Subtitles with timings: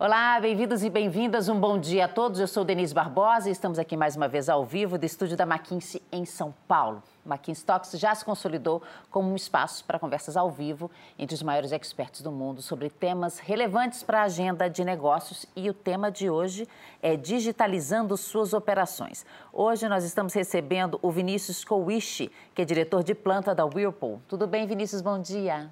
[0.00, 1.48] Olá, bem-vindos e bem-vindas.
[1.48, 2.38] Um bom dia a todos.
[2.38, 5.42] Eu sou Denise Barbosa e estamos aqui mais uma vez ao vivo do estúdio da
[5.42, 7.02] McKinsey em São Paulo.
[7.26, 8.80] McKinsey Talks já se consolidou
[9.10, 10.88] como um espaço para conversas ao vivo
[11.18, 15.68] entre os maiores expertos do mundo sobre temas relevantes para a agenda de negócios e
[15.68, 16.68] o tema de hoje
[17.02, 19.26] é digitalizando suas operações.
[19.52, 24.22] Hoje nós estamos recebendo o Vinícius Cowishi, que é diretor de planta da Whirlpool.
[24.28, 25.02] Tudo bem, Vinícius?
[25.02, 25.68] Bom dia.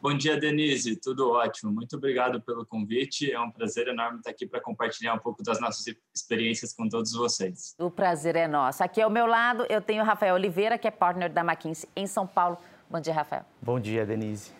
[0.00, 0.94] Bom dia, Denise.
[0.94, 1.72] Tudo ótimo.
[1.72, 3.32] Muito obrigado pelo convite.
[3.32, 7.12] É um prazer enorme estar aqui para compartilhar um pouco das nossas experiências com todos
[7.12, 7.74] vocês.
[7.78, 8.82] O prazer é nosso.
[8.84, 12.06] Aqui ao meu lado eu tenho o Rafael Oliveira, que é partner da McKinsey em
[12.06, 12.58] São Paulo.
[12.88, 13.44] Bom dia, Rafael.
[13.60, 14.52] Bom dia, Denise.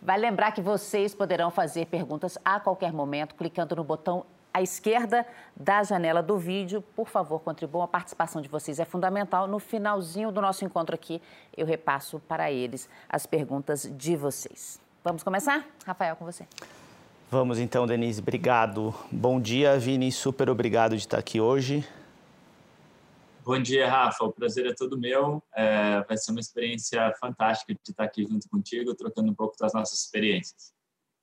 [0.00, 5.26] Vai lembrar que vocês poderão fazer perguntas a qualquer momento clicando no botão à esquerda
[5.56, 6.82] da janela do vídeo.
[6.94, 7.84] Por favor, contribuam.
[7.84, 9.46] A participação de vocês é fundamental.
[9.46, 11.20] No finalzinho do nosso encontro aqui,
[11.56, 14.80] eu repasso para eles as perguntas de vocês.
[15.04, 15.66] Vamos começar?
[15.86, 16.46] Rafael, com você.
[17.30, 18.20] Vamos então, Denise.
[18.20, 18.94] Obrigado.
[19.12, 20.10] Bom dia, Vini.
[20.10, 21.86] Super obrigado de estar aqui hoje.
[23.44, 24.24] Bom dia, Rafa.
[24.24, 25.42] O prazer é todo meu.
[25.54, 29.72] É, vai ser uma experiência fantástica de estar aqui junto contigo, trocando um pouco das
[29.72, 30.72] nossas experiências.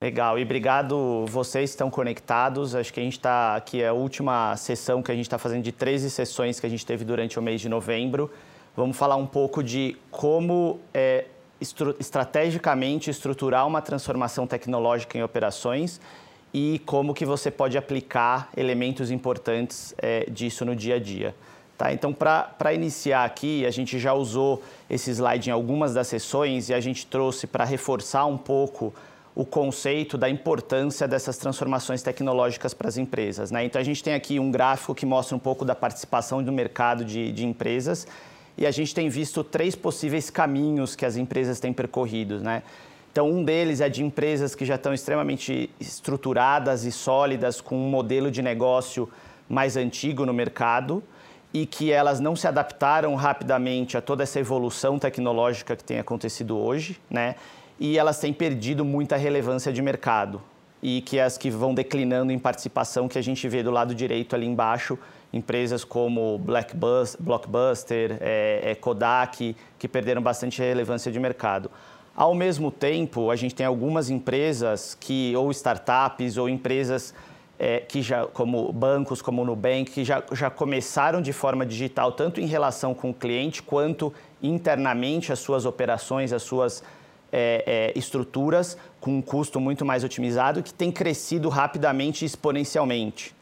[0.01, 2.75] Legal, e obrigado vocês estão conectados.
[2.75, 5.63] Acho que a gente está aqui, é a última sessão que a gente está fazendo
[5.63, 8.29] de 13 sessões que a gente teve durante o mês de novembro.
[8.75, 11.25] Vamos falar um pouco de como é,
[11.61, 16.01] estru estrategicamente estruturar uma transformação tecnológica em operações
[16.53, 21.33] e como que você pode aplicar elementos importantes é, disso no dia a dia.
[21.77, 21.93] Tá?
[21.93, 26.73] Então, para iniciar aqui, a gente já usou esse slide em algumas das sessões e
[26.73, 28.93] a gente trouxe para reforçar um pouco
[29.35, 33.51] o conceito da importância dessas transformações tecnológicas para as empresas.
[33.51, 33.65] Né?
[33.65, 37.03] Então, a gente tem aqui um gráfico que mostra um pouco da participação do mercado
[37.03, 38.07] de, de empresas
[38.57, 42.39] e a gente tem visto três possíveis caminhos que as empresas têm percorrido.
[42.39, 42.63] Né?
[43.11, 47.89] Então, um deles é de empresas que já estão extremamente estruturadas e sólidas, com um
[47.89, 49.09] modelo de negócio
[49.49, 51.03] mais antigo no mercado
[51.53, 56.57] e que elas não se adaptaram rapidamente a toda essa evolução tecnológica que tem acontecido
[56.57, 57.35] hoje, né?
[57.79, 60.41] E elas têm perdido muita relevância de mercado.
[60.81, 64.35] E que as que vão declinando em participação, que a gente vê do lado direito
[64.35, 64.97] ali embaixo,
[65.33, 71.69] empresas como Blockbuster, é, é, Kodak, que perderam bastante relevância de mercado.
[72.15, 77.13] Ao mesmo tempo, a gente tem algumas empresas que, ou startups, ou empresas
[77.59, 82.11] é, que já, como bancos, como o Nubank, que já, já começaram de forma digital,
[82.11, 86.83] tanto em relação com o cliente, quanto internamente as suas operações, as suas
[87.37, 93.35] é, é, estruturas com um custo muito mais otimizado que tem crescido rapidamente e exponencialmente.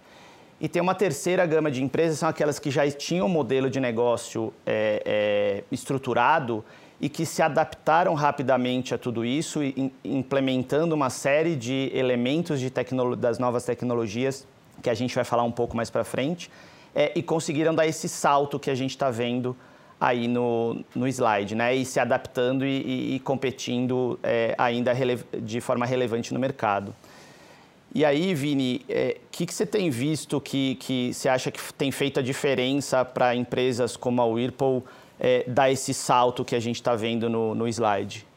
[0.59, 3.79] E tem uma terceira gama de empresas, são aquelas que já tinham um modelo de
[3.79, 6.65] negócio é, é estruturado
[6.99, 9.59] e que se adaptaram rapidamente a tudo isso,
[10.03, 12.71] implementando uma série de elementos de
[13.17, 14.47] das novas tecnologias,
[14.81, 16.49] que a gente vai falar um pouco mais para frente,
[16.95, 19.55] é, e conseguiram dar esse salto que a gente está vendo
[20.03, 21.73] aí no, no slide, né?
[21.73, 24.93] E se adaptando e, e, competindo é, ainda
[25.41, 26.93] de forma relevante no mercado.
[27.95, 31.73] E aí, Vini, o é, que, que você tem visto que, que você acha que
[31.75, 34.83] tem feito a diferença para empresas como a Whirlpool
[35.17, 38.27] é, dar esse salto que a gente está vendo no, no slide?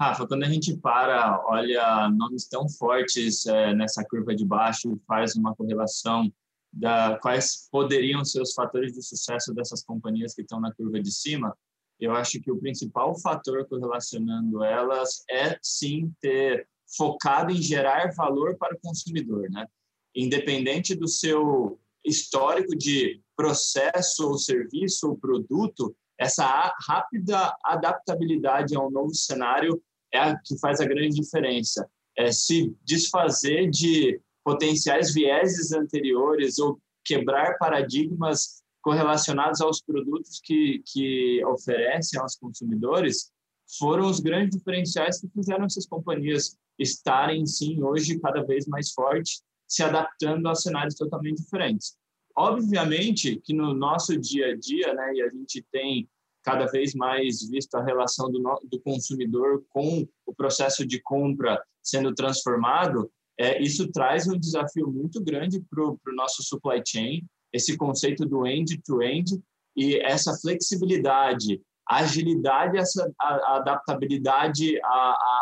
[0.00, 5.36] Rafa, quando a gente para, olha nomes tão fortes é, nessa curva de baixo, faz
[5.36, 6.32] uma correlação
[6.72, 11.12] da quais poderiam ser os fatores de sucesso dessas companhias que estão na curva de
[11.12, 11.56] cima,
[12.00, 16.66] eu acho que o principal fator correlacionando elas é sim ter
[16.96, 19.66] focado em gerar valor para o consumidor, né?
[20.14, 29.14] Independente do seu histórico de processo ou serviço ou produto, essa rápida adaptabilidade ao novo
[29.14, 29.82] cenário
[30.12, 31.88] é a que faz a grande diferença.
[32.16, 41.44] É se desfazer de potenciais vieses anteriores ou quebrar paradigmas correlacionados aos produtos que, que
[41.44, 43.30] oferecem aos consumidores
[43.78, 49.42] foram os grandes diferenciais que fizeram essas companhias estarem, sim, hoje cada vez mais fortes,
[49.66, 51.96] se adaptando a cenários totalmente diferentes.
[52.36, 56.08] Obviamente que no nosso dia a dia, né, e a gente tem
[56.42, 62.14] cada vez mais visto a relação do, do consumidor com o processo de compra sendo
[62.14, 63.10] transformado,
[63.42, 68.46] é, isso traz um desafio muito grande para o nosso supply chain, esse conceito do
[68.46, 69.42] end-to-end -end,
[69.76, 74.78] e essa flexibilidade, agilidade, essa a, a adaptabilidade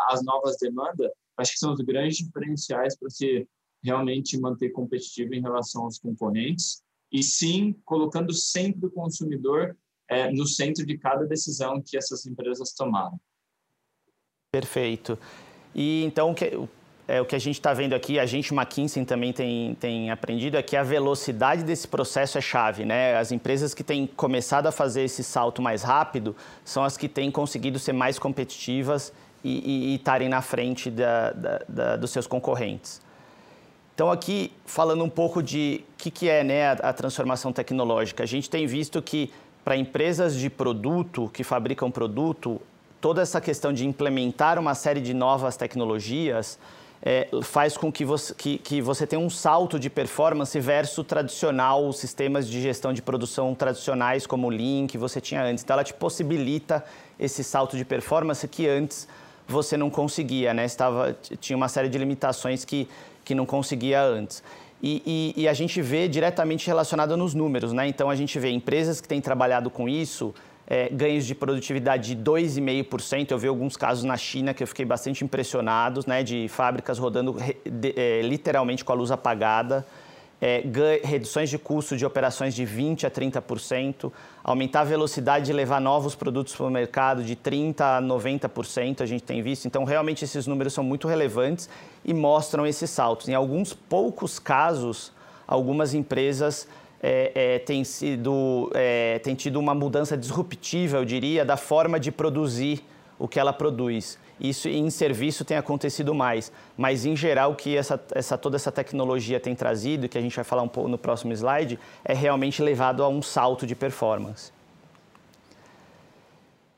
[0.07, 3.47] às novas demandas, acho que são os grandes diferenciais para se
[3.83, 6.81] realmente manter competitivo em relação aos concorrentes
[7.11, 9.77] e sim colocando sempre o consumidor
[10.09, 13.19] é, no centro de cada decisão que essas empresas tomaram.
[14.51, 15.19] Perfeito.
[15.75, 16.33] E então
[17.11, 20.55] é, o que a gente está vendo aqui, a gente, McKinsey, também tem, tem aprendido,
[20.55, 22.85] é que a velocidade desse processo é chave.
[22.85, 23.17] Né?
[23.17, 27.29] As empresas que têm começado a fazer esse salto mais rápido são as que têm
[27.29, 29.11] conseguido ser mais competitivas
[29.43, 33.01] e estarem na frente da, da, da, dos seus concorrentes.
[33.93, 38.23] Então, aqui, falando um pouco de o que, que, é né, a, a transformação tecnológica,
[38.23, 39.33] a gente tem visto que
[39.65, 42.61] para empresas de produto, que fabricam produto,
[43.01, 46.57] toda essa questão de implementar uma série de novas tecnologias
[47.03, 51.91] é, faz com que você, que, que você tenha um salto de performance versus tradicional,
[51.91, 55.63] sistemas de gestão de produção tradicionais como o Lean que você tinha antes.
[55.63, 56.83] Então, ela te possibilita
[57.19, 59.07] esse salto de performance que antes
[59.47, 60.65] você não conseguia, né?
[60.65, 62.87] Estava, tinha uma série de limitações que,
[63.25, 64.43] que não conseguia antes.
[64.81, 67.87] E, e, e, a gente vê diretamente relacionado nos números, né?
[67.87, 70.33] Então a gente vê empresas que têm trabalhado com isso,
[70.73, 73.31] é, ganhos de produtividade de 2,5%.
[73.31, 76.23] Eu vi alguns casos na China que eu fiquei bastante impressionado, né?
[76.23, 77.35] De fábricas rodando
[77.65, 79.85] de, é, literalmente com a luz apagada
[80.41, 80.63] é,
[81.03, 84.11] reduções de custo de operações de 20% a 30%,
[84.43, 89.05] aumentar a velocidade de levar novos produtos para o mercado de 30% a 90%, a
[89.05, 89.65] gente tem visto.
[89.65, 91.69] Então, realmente, esses números são muito relevantes
[92.03, 93.29] e mostram esses saltos.
[93.29, 95.11] Em alguns poucos casos,
[95.45, 96.67] algumas empresas
[97.01, 102.11] é, é, têm, sido, é, têm tido uma mudança disruptiva, eu diria, da forma de
[102.11, 102.83] produzir
[103.17, 104.19] o que ela produz.
[104.39, 108.71] Isso em serviço tem acontecido mais, mas em geral o que essa, essa, toda essa
[108.71, 112.61] tecnologia tem trazido, que a gente vai falar um pouco no próximo slide, é realmente
[112.61, 114.51] levado a um salto de performance.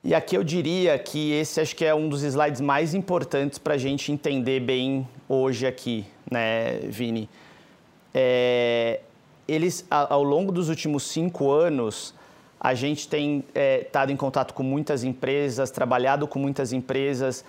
[0.04, 3.76] E aqui eu diria que esse acho que é um dos slides mais importantes para
[3.76, 7.30] a gente entender bem hoje aqui, né, Vini?
[8.14, 9.00] É,
[9.48, 12.14] eles, ao longo dos últimos cinco anos,
[12.60, 17.44] a gente tem é, estado em contato com muitas empresas, trabalhado com muitas empresas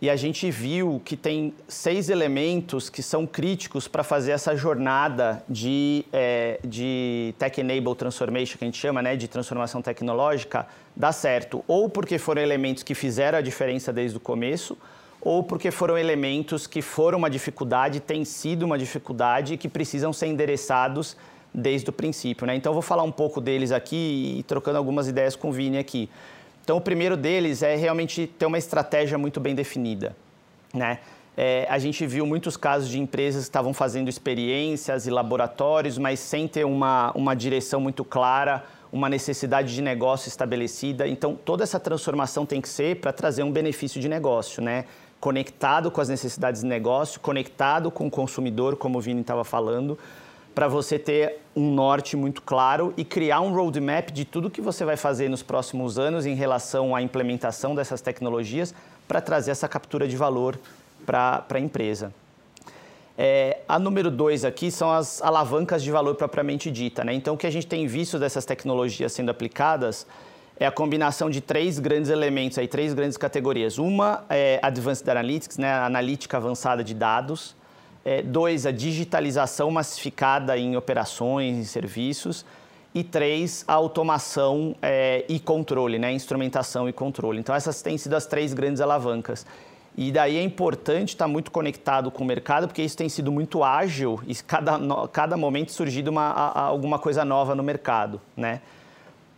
[0.00, 5.42] e a gente viu que tem seis elementos que são críticos para fazer essa jornada
[5.48, 11.64] de, é, de Tech-Enable Transformation, que a gente chama né, de transformação tecnológica, dar certo.
[11.66, 14.76] Ou porque foram elementos que fizeram a diferença desde o começo,
[15.18, 20.12] ou porque foram elementos que foram uma dificuldade, têm sido uma dificuldade e que precisam
[20.12, 21.16] ser endereçados
[21.56, 22.46] desde o princípio.
[22.46, 22.54] Né?
[22.54, 25.78] Então, eu vou falar um pouco deles aqui e trocando algumas ideias com o Vini
[25.78, 26.10] aqui.
[26.62, 30.14] Então, o primeiro deles é realmente ter uma estratégia muito bem definida.
[30.74, 30.98] Né?
[31.36, 36.20] É, a gente viu muitos casos de empresas que estavam fazendo experiências e laboratórios, mas
[36.20, 41.08] sem ter uma, uma direção muito clara, uma necessidade de negócio estabelecida.
[41.08, 44.84] Então, toda essa transformação tem que ser para trazer um benefício de negócio, né?
[45.18, 49.98] conectado com as necessidades de negócio, conectado com o consumidor, como o Vini estava falando,
[50.56, 54.86] para você ter um norte muito claro e criar um roadmap de tudo que você
[54.86, 58.74] vai fazer nos próximos anos em relação à implementação dessas tecnologias
[59.06, 60.58] para trazer essa captura de valor
[61.04, 62.10] para a empresa.
[63.18, 67.04] É, a número dois aqui são as alavancas de valor propriamente dita.
[67.04, 67.12] Né?
[67.12, 70.06] Então, o que a gente tem visto dessas tecnologias sendo aplicadas
[70.58, 73.76] é a combinação de três grandes elementos, aí, três grandes categorias.
[73.76, 75.70] Uma é Advanced Analytics, né?
[75.70, 77.54] analítica avançada de dados.
[78.08, 82.46] É, dois, a digitalização massificada em operações e serviços.
[82.94, 86.12] E três, a automação é, e controle, né?
[86.12, 87.40] instrumentação e controle.
[87.40, 89.44] Então, essas têm sido as três grandes alavancas.
[89.96, 93.64] E daí é importante estar muito conectado com o mercado, porque isso tem sido muito
[93.64, 98.20] ágil e cada, cada momento surgido uma, a, alguma coisa nova no mercado.
[98.36, 98.60] Né?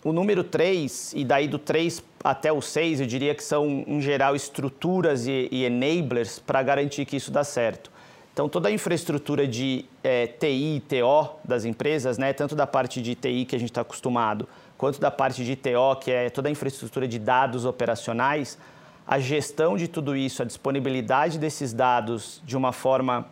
[0.04, 4.00] O número 3, e daí do 3 até o 6, eu diria que são, em
[4.02, 7.98] geral, estruturas e, e enablers para garantir que isso dá certo.
[8.38, 13.02] Então, toda a infraestrutura de é, TI e TO das empresas, né, tanto da parte
[13.02, 16.49] de TI que a gente está acostumado, quanto da parte de TO, que é toda
[16.49, 18.57] a infraestrutura de dados operacionais,
[19.04, 23.26] a gestão de tudo isso, a disponibilidade desses dados de uma forma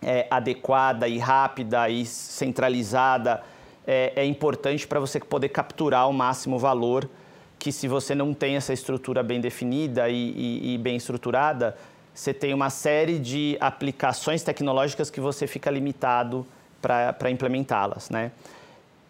[0.00, 3.42] é, adequada e rápida e centralizada
[3.84, 7.10] é, é importante para você poder capturar o máximo valor
[7.58, 11.76] que se você não tem essa estrutura bem definida e, e, e bem estruturada,
[12.14, 16.46] você tem uma série de aplicações tecnológicas que você fica limitado
[16.80, 18.32] para implementá-las, né?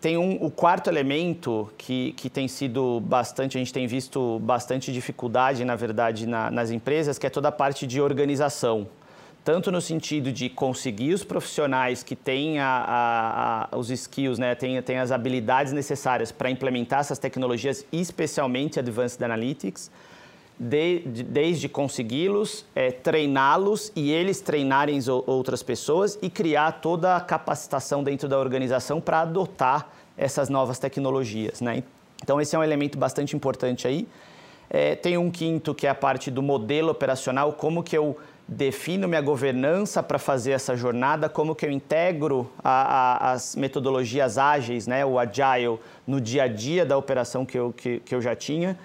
[0.00, 4.92] Tem um, o quarto elemento que, que tem sido bastante, a gente tem visto bastante
[4.92, 8.88] dificuldade, na verdade, na, nas empresas, que é toda a parte de organização.
[9.44, 14.56] Tanto no sentido de conseguir os profissionais que têm a, a, a, os skills, né,
[14.56, 19.90] têm, têm as habilidades necessárias para implementar essas tecnologias, especialmente Advanced Analytics,
[20.58, 27.20] de, de, desde consegui-los, é, treiná-los e eles treinarem outras pessoas e criar toda a
[27.20, 31.60] capacitação dentro da organização para adotar essas novas tecnologias.
[31.60, 31.82] Né?
[32.22, 34.06] Então, esse é um elemento bastante importante aí.
[34.70, 38.16] É, tem um quinto que é a parte do modelo operacional, como que eu
[38.46, 44.38] defino minha governança para fazer essa jornada, como que eu integro a, a, as metodologias
[44.38, 48.20] ágeis, né, o agile, no dia a dia da operação que eu, que, que eu
[48.20, 48.78] já tinha.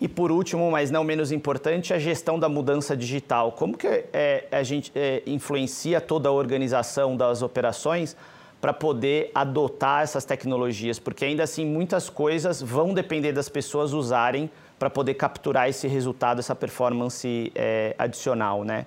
[0.00, 3.52] E por último, mas não menos importante, a gestão da mudança digital.
[3.52, 8.16] Como que é, a gente é, influencia toda a organização das operações
[8.62, 10.98] para poder adotar essas tecnologias?
[10.98, 16.38] Porque ainda assim muitas coisas vão depender das pessoas usarem para poder capturar esse resultado,
[16.38, 18.86] essa performance é, adicional, né?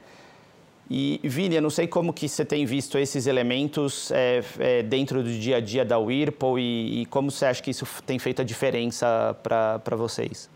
[0.90, 5.24] E, Vini, eu não sei como que você tem visto esses elementos é, é, dentro
[5.24, 8.42] do dia a dia da Whirlpool e, e, como você acha que isso tem feito
[8.42, 10.50] a diferença para vocês?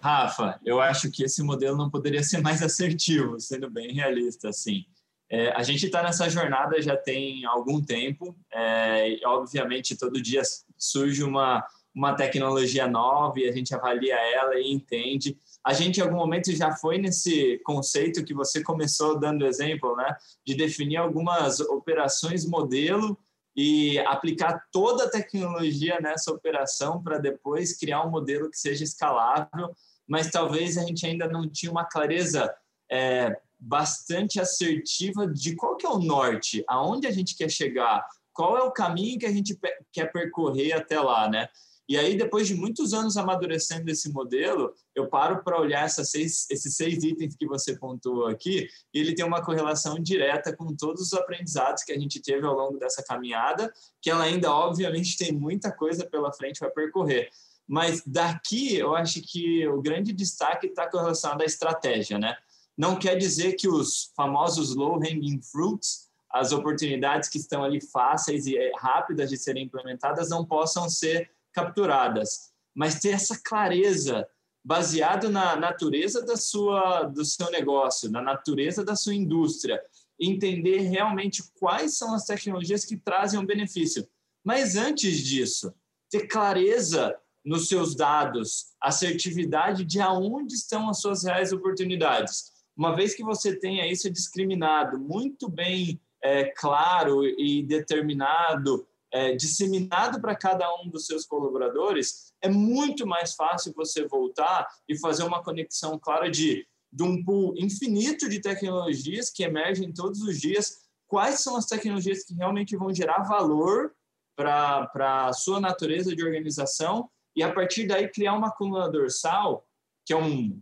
[0.00, 4.84] Rafa, eu acho que esse modelo não poderia ser mais assertivo, sendo bem realista, assim.
[5.28, 10.42] É, a gente está nessa jornada já tem algum tempo, é, obviamente todo dia
[10.76, 11.64] surge uma
[11.94, 15.36] uma tecnologia nova e a gente avalia ela e entende.
[15.64, 20.16] A gente, em algum momento, já foi nesse conceito que você começou dando exemplo, né?
[20.46, 23.18] De definir algumas operações modelo
[23.56, 29.74] e aplicar toda a tecnologia nessa operação para depois criar um modelo que seja escalável,
[30.06, 32.52] mas talvez a gente ainda não tinha uma clareza
[32.90, 38.56] é, bastante assertiva de qual que é o norte, aonde a gente quer chegar, qual
[38.56, 39.58] é o caminho que a gente
[39.92, 41.48] quer percorrer até lá, né?
[41.90, 46.76] E aí, depois de muitos anos amadurecendo esse modelo, eu paro para olhar seis, esses
[46.76, 51.14] seis itens que você pontuou aqui, e ele tem uma correlação direta com todos os
[51.14, 55.72] aprendizados que a gente teve ao longo dessa caminhada, que ela ainda, obviamente, tem muita
[55.72, 57.28] coisa pela frente para percorrer.
[57.66, 62.36] Mas daqui, eu acho que o grande destaque está com relação à estratégia, né?
[62.78, 68.56] Não quer dizer que os famosos low-hanging fruits, as oportunidades que estão ali fáceis e
[68.56, 74.26] eh, rápidas de serem implementadas, não possam ser capturadas, mas ter essa clareza
[74.64, 79.80] baseado na natureza da sua do seu negócio, na natureza da sua indústria,
[80.20, 84.06] entender realmente quais são as tecnologias que trazem um benefício.
[84.44, 85.74] Mas antes disso,
[86.10, 92.52] ter clareza nos seus dados, assertividade de aonde estão as suas reais oportunidades.
[92.76, 100.20] Uma vez que você tenha isso discriminado, muito bem é, claro e determinado é, disseminado
[100.20, 105.42] para cada um dos seus colaboradores, é muito mais fácil você voltar e fazer uma
[105.42, 110.88] conexão clara de, de um pool infinito de tecnologias que emergem todos os dias.
[111.06, 113.92] Quais são as tecnologias que realmente vão gerar valor
[114.36, 119.66] para a sua natureza de organização e, a partir daí, criar uma coluna dorsal,
[120.06, 120.60] que é um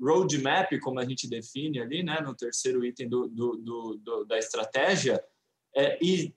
[0.00, 4.38] roadmap, como a gente define ali, né, no terceiro item do, do, do, do da
[4.38, 5.22] estratégia,
[5.76, 6.34] é, e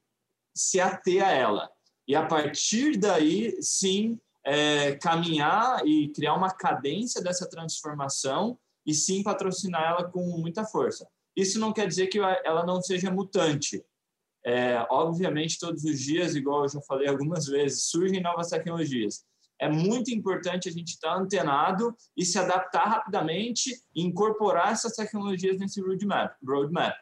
[0.53, 1.69] se ater a ela.
[2.07, 9.23] E a partir daí, sim, é, caminhar e criar uma cadência dessa transformação e sim
[9.23, 11.07] patrocinar ela com muita força.
[11.35, 13.83] Isso não quer dizer que ela não seja mutante.
[14.45, 19.23] É, obviamente, todos os dias, igual eu já falei algumas vezes, surgem novas tecnologias.
[19.59, 25.57] É muito importante a gente estar antenado e se adaptar rapidamente e incorporar essas tecnologias
[25.57, 26.35] nesse roadmap.
[26.45, 26.93] roadmap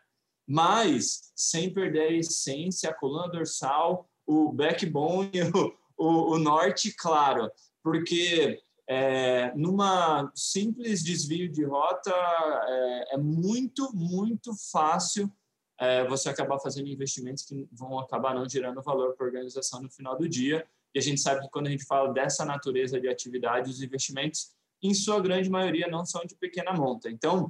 [0.52, 5.32] mas sem perder a essência, a coluna dorsal, o backbone,
[5.98, 7.50] o, o, o norte, claro,
[7.82, 15.32] porque é, numa simples desvio de rota é, é muito, muito fácil
[15.80, 19.90] é, você acabar fazendo investimentos que vão acabar não gerando valor para a organização no
[19.90, 20.68] final do dia.
[20.94, 24.52] E a gente sabe que quando a gente fala dessa natureza de atividade, os investimentos,
[24.84, 27.10] em sua grande maioria, não são de pequena monta.
[27.10, 27.50] Então,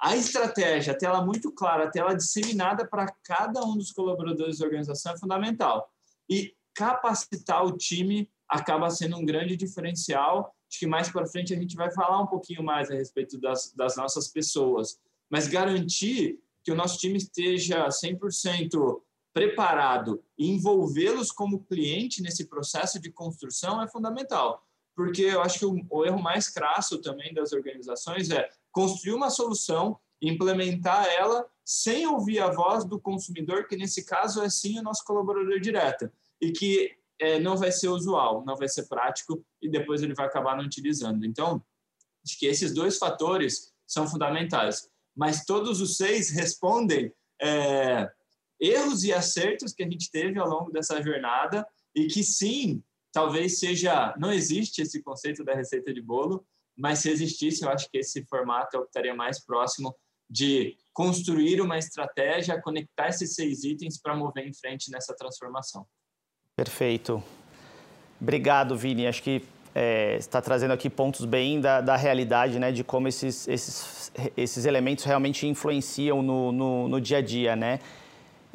[0.00, 4.64] a estratégia, até ela muito clara, até ela disseminada para cada um dos colaboradores da
[4.64, 5.90] organização é fundamental.
[6.30, 10.54] E capacitar o time acaba sendo um grande diferencial.
[10.70, 13.72] Acho que mais para frente a gente vai falar um pouquinho mais a respeito das,
[13.74, 19.00] das nossas pessoas, mas garantir que o nosso time esteja 100%
[19.32, 24.64] preparado e envolvê-los como cliente nesse processo de construção é fundamental.
[24.94, 29.28] Porque eu acho que o, o erro mais crasso também das organizações é construir uma
[29.28, 34.82] solução, implementar ela sem ouvir a voz do consumidor, que nesse caso é sim o
[34.84, 36.08] nosso colaborador direto,
[36.40, 40.26] e que é, não vai ser usual, não vai ser prático e depois ele vai
[40.26, 41.26] acabar não utilizando.
[41.26, 41.60] Então,
[42.24, 44.88] acho que esses dois fatores são fundamentais.
[45.16, 48.08] Mas todos os seis respondem é,
[48.60, 51.66] erros e acertos que a gente teve ao longo dessa jornada
[51.96, 52.80] e que sim,
[53.10, 56.46] talvez seja, não existe esse conceito da receita de bolo,
[56.78, 59.94] mas se existisse, eu acho que esse formato é estaria mais próximo
[60.30, 65.86] de construir uma estratégia, conectar esses seis itens para mover em frente nessa transformação.
[66.54, 67.22] Perfeito.
[68.20, 69.06] Obrigado, Vini.
[69.06, 69.42] Acho que
[69.74, 74.64] é, está trazendo aqui pontos bem da, da realidade, né, de como esses, esses, esses
[74.64, 77.80] elementos realmente influenciam no, no, no dia a dia, né?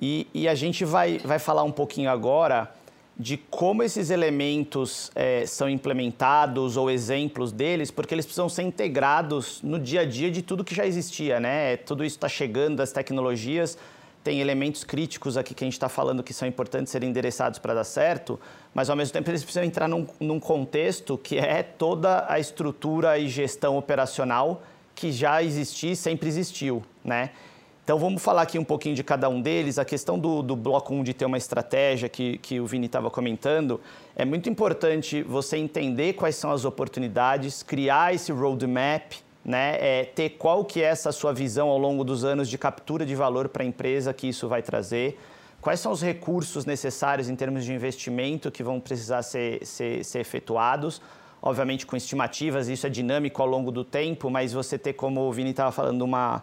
[0.02, 2.70] E, e, a gente vai, vai falar um pouquinho agora
[3.18, 9.62] de como esses elementos é, são implementados ou exemplos deles, porque eles precisam ser integrados
[9.62, 11.78] no dia a dia de tudo que já existia, né?
[11.78, 13.78] Tudo isso está chegando, as tecnologias,
[14.24, 17.74] tem elementos críticos aqui que a gente está falando que são importantes serem endereçados para
[17.74, 18.40] dar certo,
[18.74, 23.20] mas ao mesmo tempo eles precisam entrar num, num contexto que é toda a estrutura
[23.20, 24.64] e gestão operacional
[24.96, 27.32] que já existia e sempre existiu, né?
[27.84, 29.78] Então vamos falar aqui um pouquinho de cada um deles.
[29.78, 33.12] A questão do, do bloco 1 de ter uma estratégia que, que o Vini estava
[33.12, 33.82] comentando,
[34.16, 39.76] é muito importante você entender quais são as oportunidades, criar esse roadmap, né?
[39.82, 43.16] É, ter qual que é essa sua visão ao longo dos anos de captura de
[43.16, 45.20] valor para a empresa que isso vai trazer,
[45.60, 50.20] quais são os recursos necessários em termos de investimento que vão precisar ser, ser, ser
[50.20, 51.02] efetuados,
[51.42, 55.34] obviamente com estimativas, isso é dinâmico ao longo do tempo, mas você ter, como o
[55.34, 56.42] Vini estava falando, uma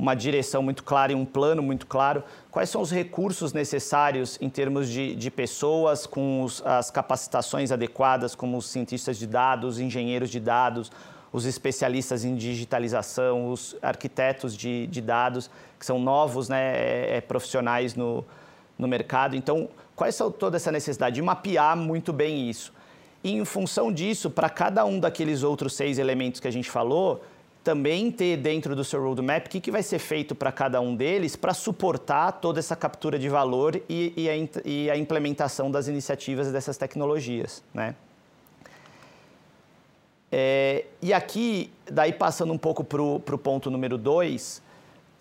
[0.00, 2.24] uma direção muito clara e um plano muito claro.
[2.50, 8.34] Quais são os recursos necessários em termos de, de pessoas, com os, as capacitações adequadas,
[8.34, 10.90] como os cientistas de dados, engenheiros de dados,
[11.30, 17.20] os especialistas em digitalização, os arquitetos de, de dados, que são novos né, é, é,
[17.20, 18.24] profissionais no,
[18.78, 19.36] no mercado.
[19.36, 22.72] Então, quais são toda essa necessidade de mapear muito bem isso?
[23.22, 27.22] E, em função disso, para cada um daqueles outros seis elementos que a gente falou,
[27.62, 30.96] também ter dentro do seu roadmap o que, que vai ser feito para cada um
[30.96, 35.86] deles para suportar toda essa captura de valor e, e, a, e, a, implementação das
[35.86, 37.62] iniciativas dessas tecnologias.
[37.74, 37.94] Né?
[40.32, 44.62] É, e aqui, daí passando um pouco para o ponto número dois,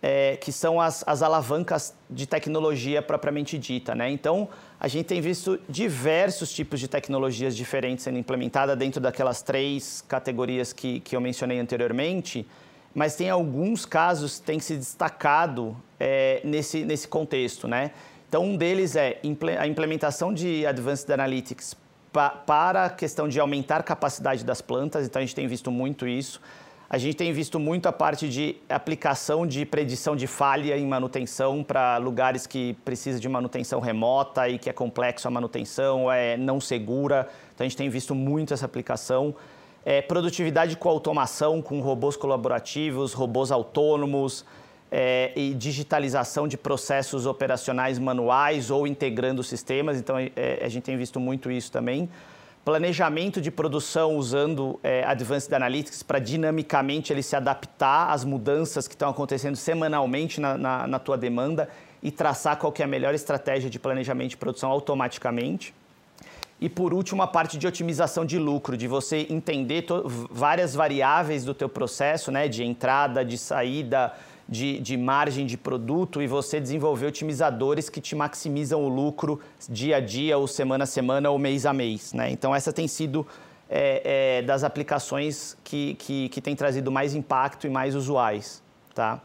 [0.01, 3.93] é, que são as, as, alavancas de tecnologia propriamente dita.
[3.93, 4.09] Né?
[4.09, 4.47] Então,
[4.79, 10.71] a gente tem visto diversos tipos de tecnologias diferentes sendo implementadas dentro daquelas três categorias
[10.71, 12.47] que, que eu mencionei anteriormente,
[12.95, 17.67] mas tem alguns casos que têm se destacado é, nesse, nesse contexto.
[17.67, 17.91] Né?
[18.27, 19.19] Então, um deles é
[19.59, 21.75] a implementação de Advanced Analytics
[22.11, 25.69] pa, para a questão de aumentar a capacidade das plantas, então a gente tem visto
[25.69, 26.41] muito isso.
[26.89, 31.63] A gente tem visto muito a parte de aplicação de predição de falha em manutenção
[31.63, 36.59] para lugares que precisam de manutenção remota e que é complexo a manutenção, é não
[36.59, 37.29] segura.
[37.53, 39.35] Então a gente tem visto muito essa aplicação.
[39.85, 44.43] É, produtividade com automação, com robôs colaborativos, robôs autônomos
[44.91, 49.99] é, e digitalização de processos operacionais manuais ou integrando sistemas.
[49.99, 52.09] Então é, a gente tem visto muito isso também
[52.69, 58.93] planejamento de produção usando é, Advanced Analytics para dinamicamente ele se adaptar às mudanças que
[58.93, 61.67] estão acontecendo semanalmente na, na, na tua demanda
[62.03, 65.73] e traçar qual é a melhor estratégia de planejamento de produção automaticamente.
[66.61, 69.87] E por último, a parte de otimização de lucro, de você entender
[70.29, 74.13] várias variáveis do teu processo, né, de entrada, de saída,
[74.49, 79.97] de, de margem de produto e você desenvolver otimizadores que te maximizam o lucro dia
[79.97, 82.13] a dia, ou semana a semana, ou mês a mês.
[82.13, 82.31] Né?
[82.31, 83.27] Então, essa tem sido
[83.69, 88.63] é, é, das aplicações que, que, que tem trazido mais impacto e mais usuais.
[88.95, 89.21] Tá?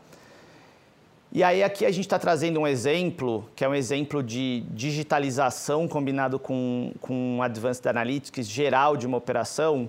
[1.33, 5.89] E aí aqui a gente está trazendo um exemplo, que é um exemplo de digitalização
[5.89, 9.89] combinado com, com Advanced Analytics geral de uma operação,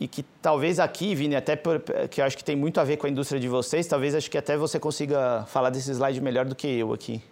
[0.00, 2.96] e que talvez aqui, Vini, até por, que eu acho que tem muito a ver
[2.96, 6.46] com a indústria de vocês, talvez acho que até você consiga falar desse slide melhor
[6.46, 7.22] do que eu aqui.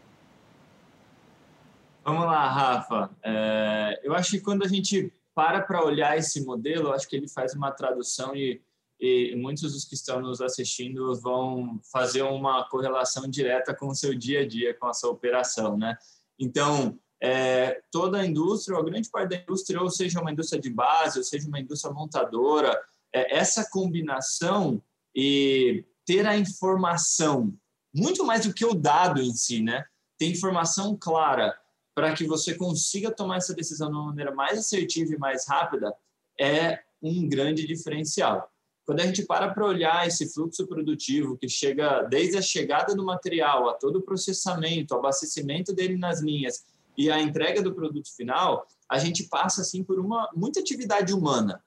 [2.04, 3.10] Vamos lá, Rafa.
[3.22, 7.28] É, eu acho que quando a gente para para olhar esse modelo, acho que ele
[7.28, 8.60] faz uma tradução e,
[9.00, 14.14] e muitos dos que estão nos assistindo vão fazer uma correlação direta com o seu
[14.14, 15.96] dia a dia, com a sua operação, né?
[16.38, 20.60] Então, é, toda a indústria, ou a grande parte da indústria, ou seja uma indústria
[20.60, 22.78] de base, ou seja uma indústria montadora,
[23.12, 24.82] é, essa combinação
[25.14, 27.52] e ter a informação,
[27.94, 29.84] muito mais do que o dado em si, né?
[30.18, 31.58] Ter informação clara
[31.94, 35.92] para que você consiga tomar essa decisão de uma maneira mais assertiva e mais rápida
[36.40, 38.50] é um grande diferencial.
[38.86, 43.04] Quando a gente para para olhar esse fluxo produtivo que chega desde a chegada do
[43.04, 46.64] material a todo o processamento, abastecimento dele nas linhas
[46.98, 51.62] e a entrega do produto final, a gente passa assim por uma muita atividade humana.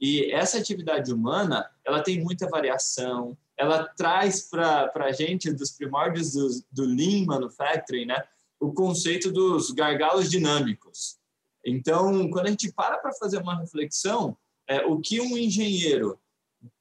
[0.00, 6.32] E essa atividade humana, ela tem muita variação, ela traz para a gente, dos primórdios
[6.32, 8.24] do, do Lean Manufacturing, né,
[8.58, 11.16] o conceito dos gargalos dinâmicos.
[11.64, 14.36] Então, quando a gente para para fazer uma reflexão,
[14.68, 16.18] é, o que um engenheiro,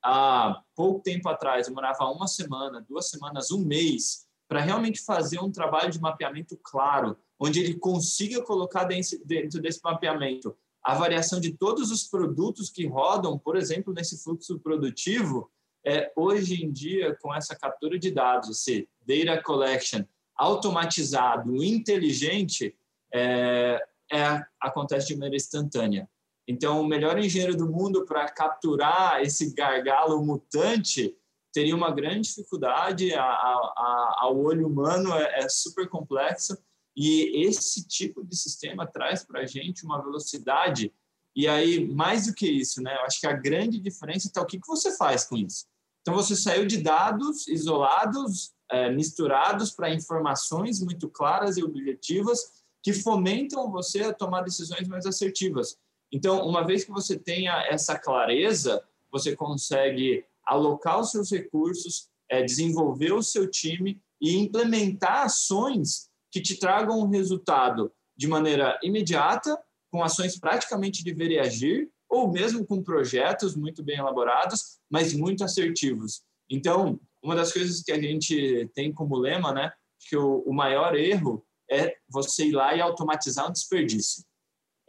[0.03, 5.51] há pouco tempo atrás, demorava uma semana, duas semanas, um mês, para realmente fazer um
[5.51, 11.89] trabalho de mapeamento claro, onde ele consiga colocar dentro desse mapeamento a variação de todos
[11.91, 15.49] os produtos que rodam, por exemplo, nesse fluxo produtivo,
[15.83, 20.03] é, hoje em dia, com essa captura de dados, esse data collection
[20.35, 22.75] automatizado, inteligente,
[23.11, 26.07] é, é, acontece de maneira instantânea.
[26.47, 31.15] Então, o melhor engenheiro do mundo para capturar esse gargalo mutante
[31.51, 36.57] teria uma grande dificuldade, a, a, ao olho humano é, é super complexo,
[36.95, 40.93] e esse tipo de sistema traz para a gente uma velocidade.
[41.35, 42.95] E aí, mais do que isso, né?
[42.95, 45.65] Eu acho que a grande diferença está o que, que você faz com isso.
[46.01, 52.91] Então, você saiu de dados isolados, é, misturados para informações muito claras e objetivas que
[52.91, 55.77] fomentam você a tomar decisões mais assertivas.
[56.11, 62.43] Então, uma vez que você tenha essa clareza, você consegue alocar os seus recursos, é,
[62.43, 69.59] desenvolver o seu time e implementar ações que te tragam um resultado de maneira imediata,
[69.91, 75.13] com ações praticamente de ver e agir, ou mesmo com projetos muito bem elaborados, mas
[75.13, 76.23] muito assertivos.
[76.49, 80.95] Então, uma das coisas que a gente tem como lema, né, que o, o maior
[80.95, 84.25] erro é você ir lá e automatizar um desperdício.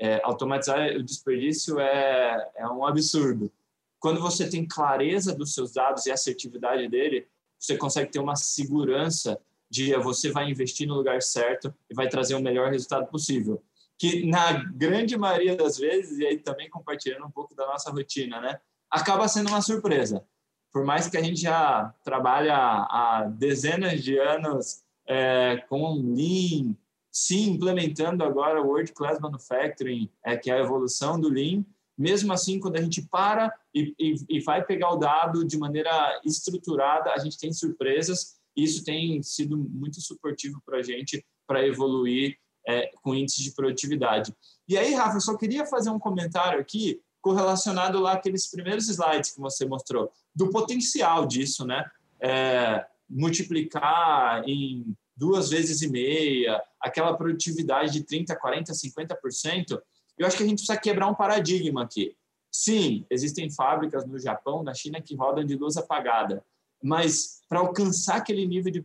[0.00, 3.52] É, automatizar o desperdício é, é um absurdo.
[4.00, 9.40] Quando você tem clareza dos seus dados e assertividade dele, você consegue ter uma segurança
[9.72, 13.64] de você vai investir no lugar certo e vai trazer o melhor resultado possível.
[13.98, 18.38] Que na grande maioria das vezes, e aí também compartilhando um pouco da nossa rotina,
[18.38, 18.60] né?
[18.90, 20.22] Acaba sendo uma surpresa.
[20.70, 26.76] Por mais que a gente já trabalha há dezenas de anos é, com Lean,
[27.10, 31.64] sim, implementando agora o World Class Manufacturing, é, que é a evolução do Lean,
[31.96, 36.20] mesmo assim, quando a gente para e, e, e vai pegar o dado de maneira
[36.26, 42.36] estruturada, a gente tem surpresas isso tem sido muito suportivo para a gente para evoluir
[42.66, 44.34] é, com índices de produtividade.
[44.68, 49.30] E aí, Rafa, eu só queria fazer um comentário aqui correlacionado lá aqueles primeiros slides
[49.30, 51.88] que você mostrou, do potencial disso, né?
[52.20, 59.80] É, multiplicar em duas vezes e meia, aquela produtividade de 30%, 40%, 50%,
[60.18, 62.16] eu acho que a gente precisa quebrar um paradigma aqui.
[62.50, 66.44] Sim, existem fábricas no Japão, na China, que rodam de luz apagada,
[66.82, 68.84] mas para alcançar aquele nível de,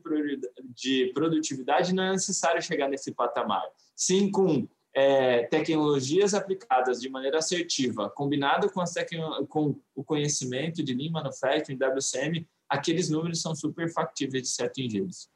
[0.75, 3.63] de produtividade não é necessário chegar nesse patamar.
[3.95, 8.83] Sim, com é, tecnologias aplicadas de maneira assertiva, combinado com,
[9.47, 15.29] com, o conhecimento de Lean Manufacturing, WCM, aqueles números são super factíveis de ser atingidos.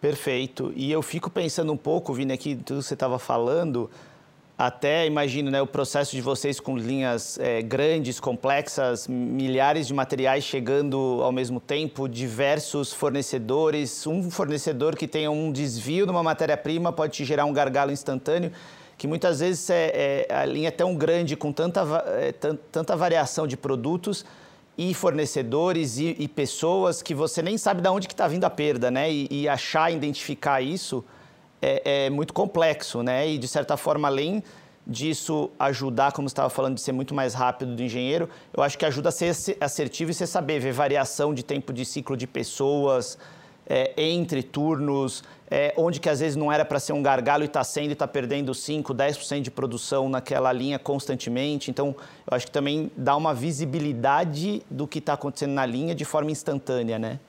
[0.00, 0.72] Perfeito.
[0.76, 3.90] E eu fico pensando um pouco, Vini, aqui tudo que você estava falando,
[4.58, 10.42] até imagino né, o processo de vocês com linhas é, grandes, complexas, milhares de materiais
[10.42, 14.04] chegando ao mesmo tempo, diversos fornecedores.
[14.04, 18.50] Um fornecedor que tenha um desvio numa matéria-prima pode te gerar um gargalo instantâneo,
[18.96, 21.82] que muitas vezes é, é a linha é tão grande, com tanta,
[22.18, 24.24] é, tanta variação de produtos
[24.76, 28.90] e fornecedores e, e, pessoas que você nem sabe de onde está vindo a perda,
[28.90, 29.08] né?
[29.08, 31.04] E, e achar, identificar isso
[31.60, 33.28] é, é muito complexo, né?
[33.28, 34.42] E de certa forma, além
[34.86, 38.78] disso ajudar, como você estava falando, de ser muito mais rápido do engenheiro, eu acho
[38.78, 42.26] que ajuda a ser assertivo e você saber ver variação de tempo de ciclo de
[42.26, 43.18] pessoas,
[43.68, 47.46] é, entre turnos, é, onde que às vezes não era para ser um gargalo e
[47.46, 51.70] está sendo e está perdendo 5, 10% de produção naquela linha constantemente.
[51.70, 51.94] Então,
[52.30, 56.30] eu acho que também dá uma visibilidade do que está acontecendo na linha de forma
[56.30, 57.20] instantânea, né?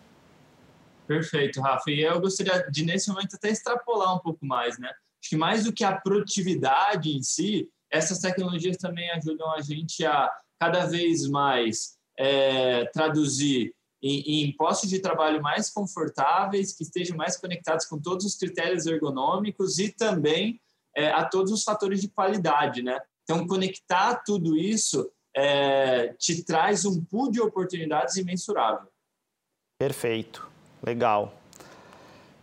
[1.10, 1.90] Perfeito, Rafa.
[1.90, 4.90] E eu gostaria de, nesse momento, até extrapolar um pouco mais, né?
[4.90, 10.06] Acho que mais do que a produtividade em si, essas tecnologias também ajudam a gente
[10.06, 17.18] a cada vez mais é, traduzir em, em postos de trabalho mais confortáveis, que estejam
[17.18, 20.62] mais conectados com todos os critérios ergonômicos e também
[20.96, 23.02] é, a todos os fatores de qualidade, né?
[23.24, 28.88] Então, conectar tudo isso é, te traz um pool de oportunidades imensurável.
[29.80, 30.59] Perfeito.
[30.82, 31.34] Legal.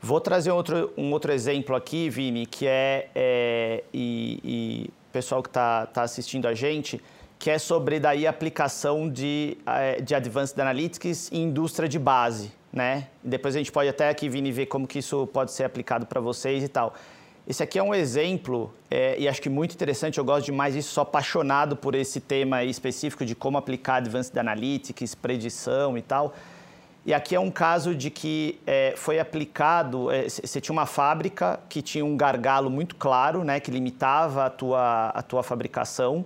[0.01, 5.49] Vou trazer outro, um outro exemplo aqui, Vini, que é, é e, e pessoal que
[5.49, 7.01] está tá assistindo a gente,
[7.38, 13.09] que é sobre daí aplicação de, é, de Advanced Analytics em indústria de base, né?
[13.25, 16.20] Depois a gente pode até aqui, Vini, ver como que isso pode ser aplicado para
[16.20, 16.94] vocês e tal.
[17.49, 20.90] Esse aqui é um exemplo, é, e acho que muito interessante, eu gosto demais disso,
[20.92, 26.35] sou apaixonado por esse tema específico de como aplicar Advanced Analytics, predição e tal.
[27.07, 31.61] E aqui é um caso de que é, foi aplicado, você é, tinha uma fábrica
[31.69, 36.25] que tinha um gargalo muito claro, né, que limitava a tua, a tua fabricação,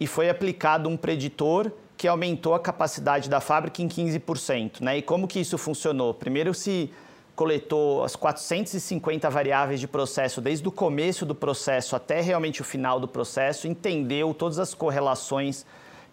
[0.00, 4.80] e foi aplicado um preditor que aumentou a capacidade da fábrica em 15%.
[4.80, 4.98] Né?
[4.98, 6.12] E como que isso funcionou?
[6.12, 6.90] Primeiro se
[7.36, 12.98] coletou as 450 variáveis de processo, desde o começo do processo até realmente o final
[12.98, 15.64] do processo, entendeu todas as correlações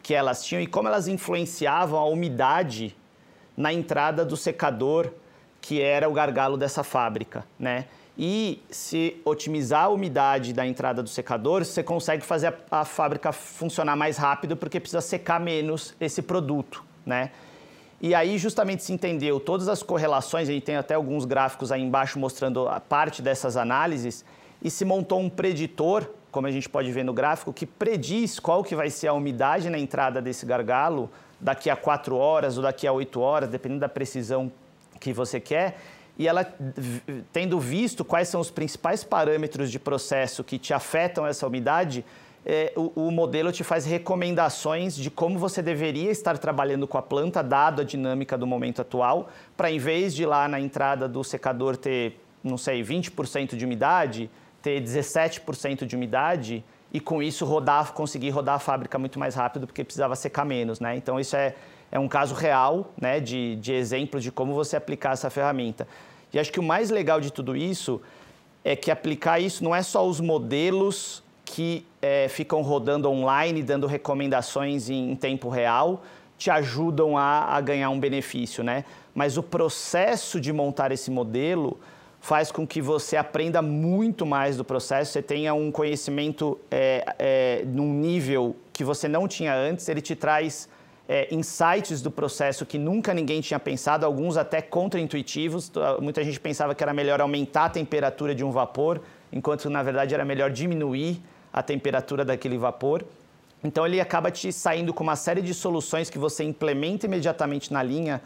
[0.04, 2.96] que elas tinham e como elas influenciavam a umidade
[3.58, 5.12] na entrada do secador,
[5.60, 7.86] que era o gargalo dessa fábrica, né?
[8.17, 13.32] E se otimizar a umidade da entrada do secador, você consegue fazer a, a fábrica
[13.32, 17.32] funcionar mais rápido porque precisa secar menos esse produto, né?
[18.00, 21.82] E aí justamente se entendeu todas as correlações, a gente tem até alguns gráficos aí
[21.82, 24.24] embaixo mostrando a parte dessas análises,
[24.62, 28.63] e se montou um preditor, como a gente pode ver no gráfico, que prediz qual
[28.63, 31.10] que vai ser a umidade na entrada desse gargalo
[31.40, 34.52] daqui a 4 horas ou daqui a 8 horas, dependendo da precisão
[35.00, 35.78] que você quer.
[36.18, 36.52] E ela,
[37.32, 42.04] tendo visto quais são os principais parâmetros de processo que te afetam essa umidade,
[42.44, 47.02] é, o, o, modelo te faz recomendações de como você deveria estar trabalhando com a
[47.02, 51.24] planta, dado a dinâmica do momento atual, para em vez de lá na entrada do
[51.24, 54.30] secador ter, não sei, 20% de umidade,
[54.62, 59.67] ter 17% de umidade e com isso rodar, conseguir rodar a fábrica muito mais rápido
[59.67, 60.96] porque precisava secar menos, né?
[60.96, 61.56] Então isso é,
[61.91, 65.88] é um caso real, né, de, de exemplo de como você aplicar essa ferramenta.
[66.34, 68.02] E acho que o mais legal de tudo isso
[68.63, 73.88] é que aplicar isso não é só os modelos que é, ficam rodando online, dando
[73.88, 76.04] recomendações em, em tempo real,
[76.38, 78.84] te ajudam a, a, ganhar um benefício, né?
[79.15, 81.80] Mas o processo de montar esse modelo
[82.28, 87.63] faz com que você aprenda muito mais do processo, você tenha um conhecimento é, é,
[87.66, 90.68] num nível que você não tinha antes, ele te traz
[91.08, 95.72] é, insights do processo que nunca ninguém tinha pensado, alguns até contraintuitivos.
[96.02, 99.00] Muita gente pensava que era melhor aumentar a temperatura de um vapor,
[99.32, 101.22] enquanto na verdade era melhor diminuir
[101.54, 103.06] a temperatura daquele vapor.
[103.63, 107.82] Então ele acaba te saindo com uma série de soluções que você implementa imediatamente na
[107.82, 108.22] linha,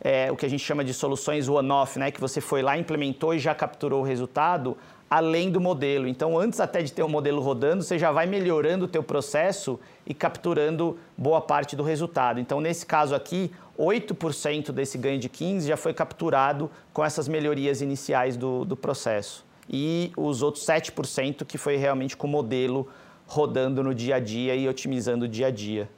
[0.00, 2.10] é, o que a gente chama de soluções one-off, né?
[2.10, 4.76] que você foi lá, implementou e já capturou o resultado,
[5.08, 6.06] além do modelo.
[6.06, 9.02] Então, antes até de ter o um modelo rodando, você já vai melhorando o teu
[9.02, 12.40] processo e capturando boa parte do resultado.
[12.40, 17.80] Então, nesse caso aqui, 8% desse ganho de 15 já foi capturado com essas melhorias
[17.80, 22.88] iniciais do, do processo e os outros 7% que foi realmente com o modelo
[23.26, 25.88] rodando no dia a dia e otimizando o dia a dia.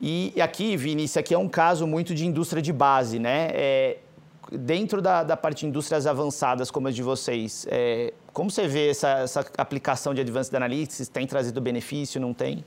[0.00, 3.50] E aqui, Vini, isso aqui é um caso muito de indústria de base, né?
[3.52, 3.98] É,
[4.50, 8.88] dentro da, da, parte de indústrias avançadas como as de vocês, é, como você vê
[8.88, 11.08] essa, essa, aplicação de Advanced Analytics?
[11.08, 12.64] Tem trazido benefício, não tem?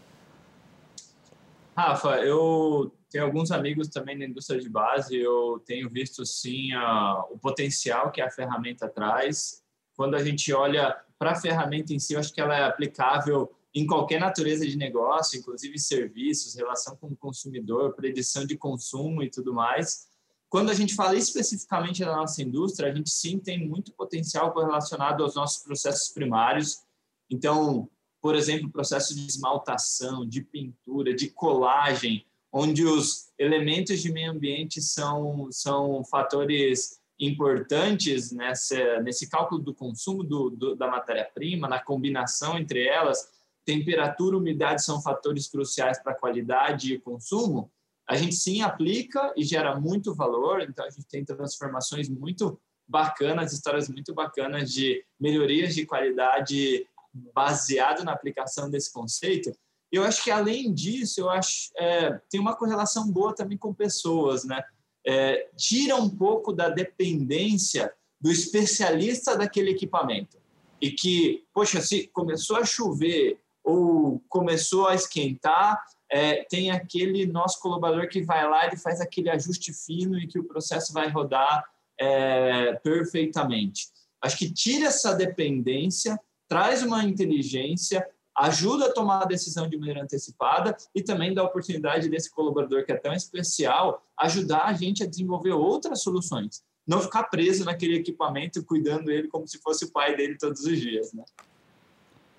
[1.76, 7.24] Rafa, eu tenho alguns amigos também na indústria de base, eu tenho visto sim a,
[7.32, 9.64] o potencial que a ferramenta traz
[9.96, 13.52] quando a gente olha para a ferramenta em si, eu acho que ela é aplicável
[13.74, 19.30] em qualquer natureza de negócio, inclusive serviços, relação com o consumidor, predição de consumo e
[19.30, 20.08] tudo mais.
[20.48, 25.24] Quando a gente fala especificamente da nossa indústria, a gente sim tem muito potencial correlacionado
[25.24, 26.84] aos nossos processos primários.
[27.28, 27.90] Então,
[28.22, 34.80] por exemplo, processo de esmaltação, de pintura, de colagem, onde os elementos de meio ambiente
[34.80, 42.58] são, são fatores importantes nessa, nesse cálculo do consumo do, do, da matéria-prima, na combinação
[42.58, 43.32] entre elas,
[43.66, 47.72] temperatura umidade são fatores cruciais para a qualidade e consumo,
[48.08, 53.54] a gente sim aplica e gera muito valor, então a gente tem transformações muito bacanas,
[53.54, 56.86] histórias muito bacanas de melhorias de qualidade
[57.34, 59.52] baseado na aplicação desse conceito.
[59.92, 64.44] Eu acho que além disso, eu acho é, tem uma correlação boa também com pessoas,
[64.44, 64.62] né?
[65.06, 70.42] é, tira um pouco da dependência do especialista daquele equipamento.
[70.82, 77.60] E que, poxa, se começou a chover ou começou a esquentar, é, tem aquele nosso
[77.60, 81.64] colaborador que vai lá e faz aquele ajuste fino e que o processo vai rodar
[82.00, 83.88] é, perfeitamente.
[84.22, 90.04] Acho que tira essa dependência, traz uma inteligência, ajuda a tomar a decisão de maneira
[90.04, 95.04] antecipada e também dá a oportunidade desse colaborador que é tão especial ajudar a gente
[95.04, 96.64] a desenvolver outras soluções.
[96.86, 100.80] Não ficar preso naquele equipamento cuidando ele como se fosse o pai dele todos os
[100.80, 101.24] dias, né?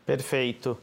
[0.04, 0.78] Perfeito.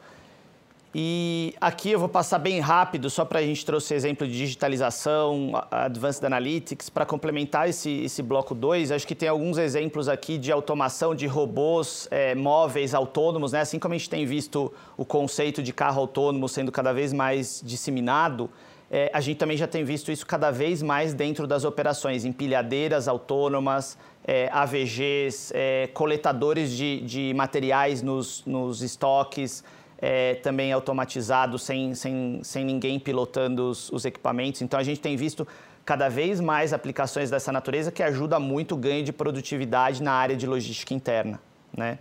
[0.94, 5.54] E aqui eu vou passar bem rápido, só para a gente trouxe exemplo de digitalização,
[5.72, 8.92] Advanced Analytics, para complementar esse, esse bloco 2.
[8.92, 13.62] Acho que tem alguns exemplos aqui de automação de robôs é, móveis autônomos, né?
[13.62, 17.62] assim como a gente tem visto o conceito de carro autônomo sendo cada vez mais
[17.64, 18.50] disseminado,
[18.94, 23.08] é, a gente também já tem visto isso cada vez mais dentro das operações, empilhadeiras
[23.08, 29.64] autônomas, é, AVGs, é, coletadores de, de materiais nos, nos estoques,
[30.02, 34.62] é, também automatizado, sem, sem, sem ninguém pilotando os, os, equipamentos.
[34.64, 35.48] Então, a gente tem visto
[35.86, 40.36] cada vez mais aplicações dessa natureza que ajuda muito o ganho de produtividade na área
[40.36, 41.40] de logística interna.
[41.76, 42.00] Né?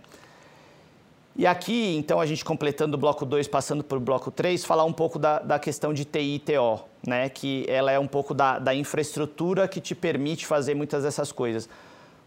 [1.35, 4.83] E aqui, então, a gente completando o bloco 2, passando para o bloco 3, falar
[4.83, 7.29] um pouco da, da, questão de TI e TO, né?
[7.29, 11.69] que ela é um pouco da, da infraestrutura que te permite fazer muitas dessas coisas.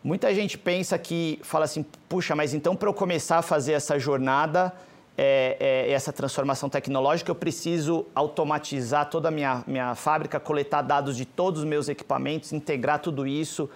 [0.05, 3.99] Muita gente pensa que, fala assim, puxa, mas então para eu começar a fazer essa
[3.99, 4.73] jornada,
[5.17, 11.17] é, é, essa transformação tecnológica, eu preciso automatizar toda a minha, minha fábrica, coletar dados
[11.17, 13.71] de todos os meus equipamentos, integrar tudo isso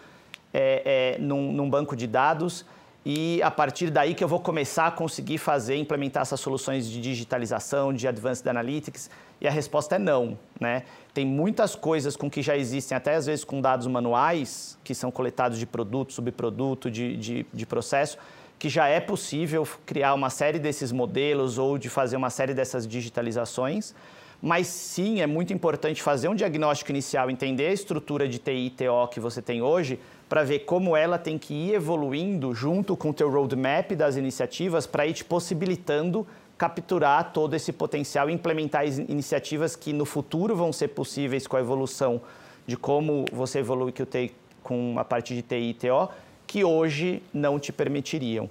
[0.53, 2.65] é, é num, num banco de dados
[3.11, 7.01] e a partir daí que eu vou começar a conseguir fazer, implementar essas soluções de
[7.01, 9.09] digitalização, de Advanced Analytics?
[9.41, 10.83] E a resposta é não, né?
[11.15, 15.11] Tem muitas coisas com que já existem, até às vezes com dados manuais, que são
[15.11, 18.19] coletados de produto, subproduto, de, de, de processo,
[18.59, 22.87] que já é possível criar uma série desses modelos ou de fazer uma série dessas
[22.87, 23.95] digitalizações.
[24.41, 28.71] Mas sim, é muito importante fazer um diagnóstico inicial, entender a estrutura de TI e
[28.71, 33.11] TO que você tem hoje, para ver como ela tem que ir evoluindo junto com
[33.11, 38.85] o teu roadmap das iniciativas para ir te possibilitando capturar todo esse potencial e implementar
[38.87, 42.21] iniciativas que no futuro vão ser possíveis com a evolução
[42.67, 46.11] de como você evolui que TI, com a parte de TI e TO,
[46.49, 48.49] que hoje não te permitiriam.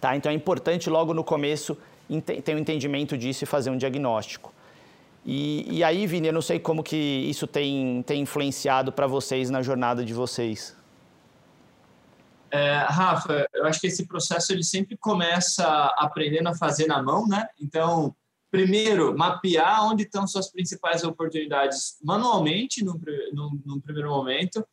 [0.00, 0.16] Tá?
[0.16, 1.76] Então é importante logo no começo
[2.44, 4.54] ter um entendimento disso e fazer um diagnóstico.
[5.26, 9.50] E, e aí, Vini, eu não sei como que isso tem, tem influenciado para vocês
[9.50, 10.76] na jornada de vocês.
[12.50, 15.66] É, Rafa, eu acho que esse processo ele sempre começa
[15.98, 17.48] aprendendo a fazer na mão, né?
[17.60, 18.14] Então,
[18.48, 23.00] primeiro, mapear onde estão suas principais oportunidades manualmente, num,
[23.32, 24.64] num, num primeiro momento.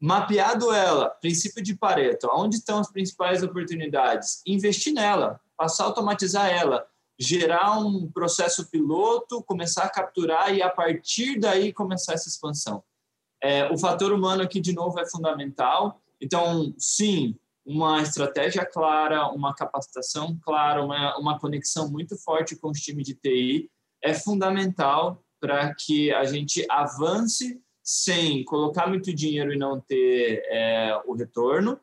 [0.00, 4.42] Mapeado ela, princípio de Pareto, onde estão as principais oportunidades?
[4.46, 6.86] Investir nela, passar a automatizar ela,
[7.18, 12.82] gerar um processo piloto, começar a capturar e, a partir daí, começar essa expansão.
[13.42, 17.34] É, o fator humano aqui, de novo, é fundamental então, sim,
[17.64, 23.14] uma estratégia clara, uma capacitação clara, uma, uma conexão muito forte com os times de
[23.14, 23.70] TI
[24.02, 31.00] é fundamental para que a gente avance sem colocar muito dinheiro e não ter é,
[31.06, 31.80] o retorno,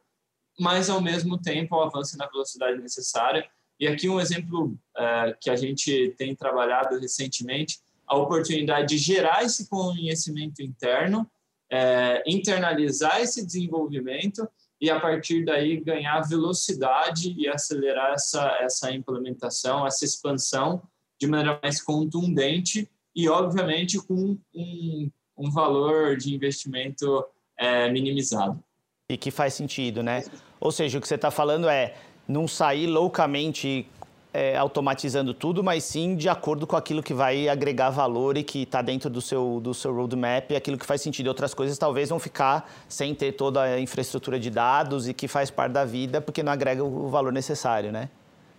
[0.58, 3.46] mas ao mesmo tempo avance na velocidade necessária.
[3.78, 9.44] E aqui um exemplo é, que a gente tem trabalhado recentemente, a oportunidade de gerar
[9.44, 11.30] esse conhecimento interno
[11.70, 14.48] é, internalizar esse desenvolvimento
[14.80, 20.82] e a partir daí ganhar velocidade e acelerar essa, essa implementação, essa expansão
[21.20, 27.26] de maneira mais contundente e, obviamente, com um, um valor de investimento
[27.58, 28.62] é, minimizado.
[29.10, 30.24] E que faz sentido, né?
[30.60, 31.96] Ou seja, o que você está falando é
[32.28, 33.88] não sair loucamente
[34.34, 38.64] é, automatizando tudo, mas sim de acordo com aquilo que vai agregar valor e que
[38.64, 41.28] está dentro do seu, do seu roadmap, aquilo que faz sentido.
[41.28, 45.50] Outras coisas talvez vão ficar sem ter toda a infraestrutura de dados e que faz
[45.50, 48.10] parte da vida porque não agrega o valor necessário, né?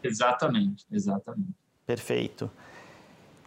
[0.03, 1.53] Exatamente, exatamente.
[1.87, 2.51] Perfeito.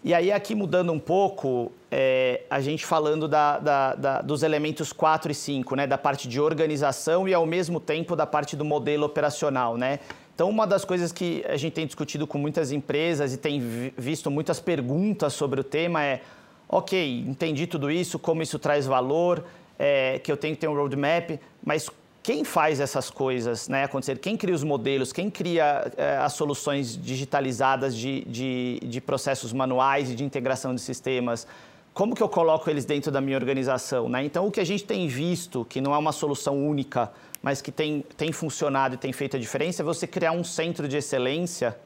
[0.04, 4.92] E aí, aqui mudando um pouco, é, a gente falando da, da, da, dos elementos
[4.92, 5.86] 4 e 5, né?
[5.86, 10.00] Da parte de organização e, ao mesmo tempo, da parte do modelo operacional, né?
[10.34, 14.32] Então, uma das coisas que a gente tem discutido com muitas empresas e tem visto
[14.32, 16.22] muitas perguntas sobre o tema é:
[16.68, 19.46] ok, entendi tudo isso, como isso traz valor,
[19.78, 21.92] é, que eu tenho que ter um roadmap, mas
[22.24, 24.18] quem faz essas coisas né, acontecer?
[24.20, 25.12] Quem cria os modelos?
[25.12, 30.82] Quem cria é, as soluções digitalizadas de, de, de processos manuais e de integração de
[30.82, 31.48] sistemas?
[31.94, 34.08] Como que eu coloco eles dentro da minha organização?
[34.08, 34.24] Né?
[34.24, 37.72] Então, o que a gente tem visto, que não é uma solução única mas que
[37.72, 41.78] tem, tem funcionado e tem feito a diferença, é você criar um centro de excelência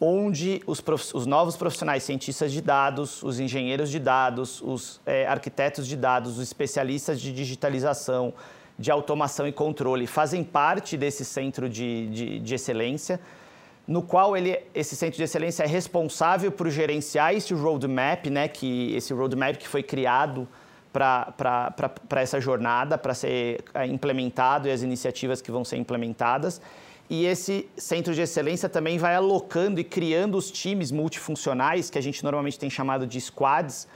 [0.00, 5.26] onde os, prof, os novos profissionais, cientistas de dados, os engenheiros de dados, os é,
[5.26, 8.32] arquitetos de dados, os especialistas de digitalização,
[8.82, 13.20] de automação e controle, fazem parte desse centro de, de, de excelência,
[13.86, 18.92] no qual ele, esse centro de excelência é responsável por gerenciar esse roadmap, né, que,
[18.96, 20.48] esse roadmap que foi criado
[20.92, 26.60] para essa jornada, para ser é, implementado e as iniciativas que vão ser implementadas.
[27.08, 32.02] E esse centro de excelência também vai alocando e criando os times multifuncionais, que a
[32.02, 33.86] gente normalmente tem chamado de squads,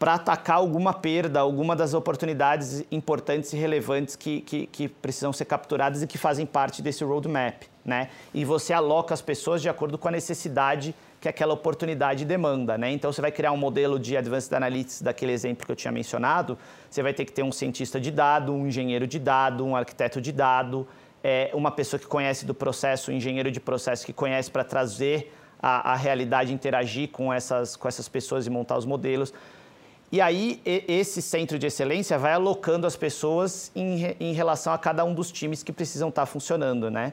[0.00, 5.44] para atacar alguma perda, alguma das oportunidades importantes e relevantes que, que, que, precisam ser
[5.44, 7.64] capturadas e que fazem parte desse roadmap.
[7.84, 8.08] Né?
[8.32, 12.90] E você aloca as pessoas de acordo com a necessidade que aquela oportunidade demanda, né?
[12.90, 16.56] Então você vai criar um modelo de Advanced Analytics daquele exemplo que eu tinha mencionado,
[16.88, 20.18] você vai ter que ter um cientista de dado, um engenheiro de dado, um arquiteto
[20.18, 20.88] de dado,
[21.22, 25.30] é, uma pessoa que conhece do processo, um engenheiro de processo que conhece para trazer
[25.60, 29.34] a, a realidade, interagir com essas, com essas pessoas e montar os modelos.
[30.12, 35.04] E aí, esse centro de excelência vai alocando as pessoas em, em relação a cada
[35.04, 37.12] um dos times que precisam estar funcionando, né?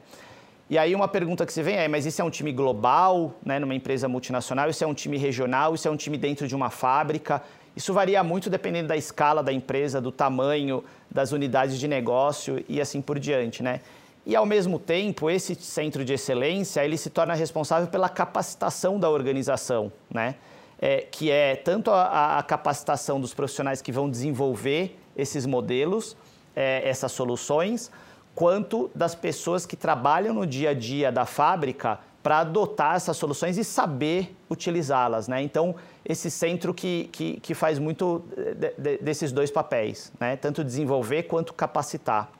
[0.68, 3.58] E aí uma pergunta que se vem é, mas isso é um time global, né,
[3.58, 4.68] numa empresa multinacional?
[4.68, 5.74] Isso é um time regional?
[5.74, 7.40] Isso é um time dentro de uma fábrica?
[7.74, 12.80] Isso varia muito dependendo da escala da empresa, do tamanho das unidades de negócio e
[12.80, 13.80] assim por diante, né?
[14.26, 19.08] E ao mesmo tempo, esse centro de excelência, ele se torna responsável pela capacitação da
[19.08, 20.34] organização, né?
[20.80, 26.16] É, que é tanto a, a, capacitação dos profissionais que vão desenvolver esses modelos,
[26.54, 27.90] é, essas soluções,
[28.32, 33.58] quanto das pessoas que trabalham no dia a dia da fábrica para adotar essas soluções
[33.58, 35.26] e saber utilizá-las.
[35.26, 35.42] Né?
[35.42, 35.74] Então,
[36.04, 40.36] esse centro que, que, que faz muito de, de, desses dois papéis, né?
[40.36, 42.30] tanto desenvolver quanto capacitar.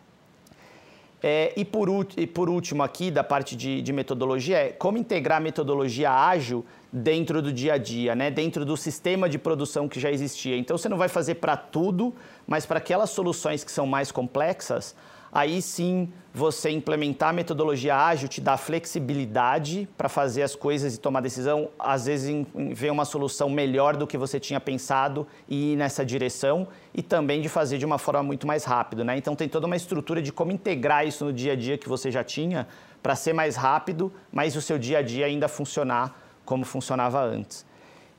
[1.23, 5.41] É, e, por, e, por, último aqui, da parte de, de, metodologia, é como integrar
[5.41, 8.31] metodologia ágil dentro do dia a dia, né?
[8.31, 10.57] dentro do sistema de produção que já existia.
[10.57, 12.15] Então, você não vai fazer para tudo,
[12.47, 14.95] mas para aquelas soluções que são mais complexas,
[15.33, 21.01] aí sim você implementar a metodologia ágil te dá flexibilidade para fazer as coisas e
[21.01, 25.77] tomar decisão, às vezes ver uma solução melhor do que você tinha pensado e ir
[25.77, 29.17] nessa direção e também de fazer de uma forma muito mais rápida, né?
[29.17, 32.11] Então tem toda uma estrutura de como integrar isso no dia a dia que você
[32.11, 32.69] já tinha
[33.03, 37.68] para ser mais rápido, mas o seu dia a dia ainda funcionar como funcionava antes.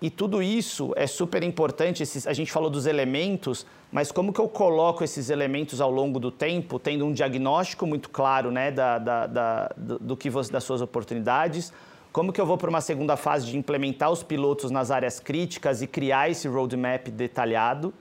[0.01, 2.03] E tudo isso é super importante.
[2.25, 6.31] a gente falou dos elementos, mas como que eu coloco esses elementos ao longo do
[6.31, 10.81] tempo, tendo um diagnóstico muito claro né, da, da, da do que você, das suas
[10.81, 11.73] oportunidades?
[12.13, 15.81] Como que eu vou para uma segunda fase de implementar os pilotos nas áreas críticas
[15.81, 17.93] e criar esse roadmap detalhado?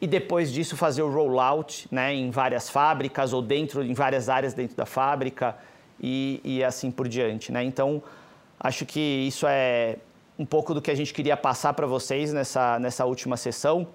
[0.00, 4.52] E depois disso fazer o rollout né, em várias fábricas ou dentro em várias áreas
[4.52, 5.56] dentro da fábrica
[6.00, 7.52] e, e assim por diante.
[7.52, 7.62] Né?
[7.62, 8.02] Então,
[8.58, 9.98] acho que isso é,
[10.42, 13.86] um pouco do que a gente queria passar para vocês nessa, nessa última sessão.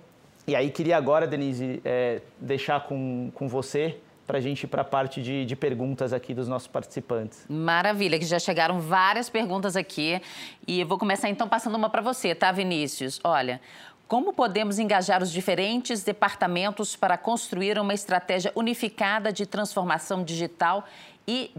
[0.48, 4.82] E aí queria agora, Denise, é, deixar com, com você para a gente ir para
[4.82, 7.46] a parte de, de, perguntas aqui dos nossos participantes.
[7.50, 10.22] Maravilha, que já chegaram várias perguntas aqui.
[10.66, 13.20] E eu vou começar então passando uma para você, tá, Vinícius?
[13.26, 13.60] Olha,
[14.08, 20.86] como podemos engajar os diferentes departamentos para construir uma estratégia unificada de transformação digital
[21.28, 21.52] e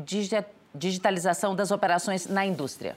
[0.74, 2.96] digitalização das operações na indústria?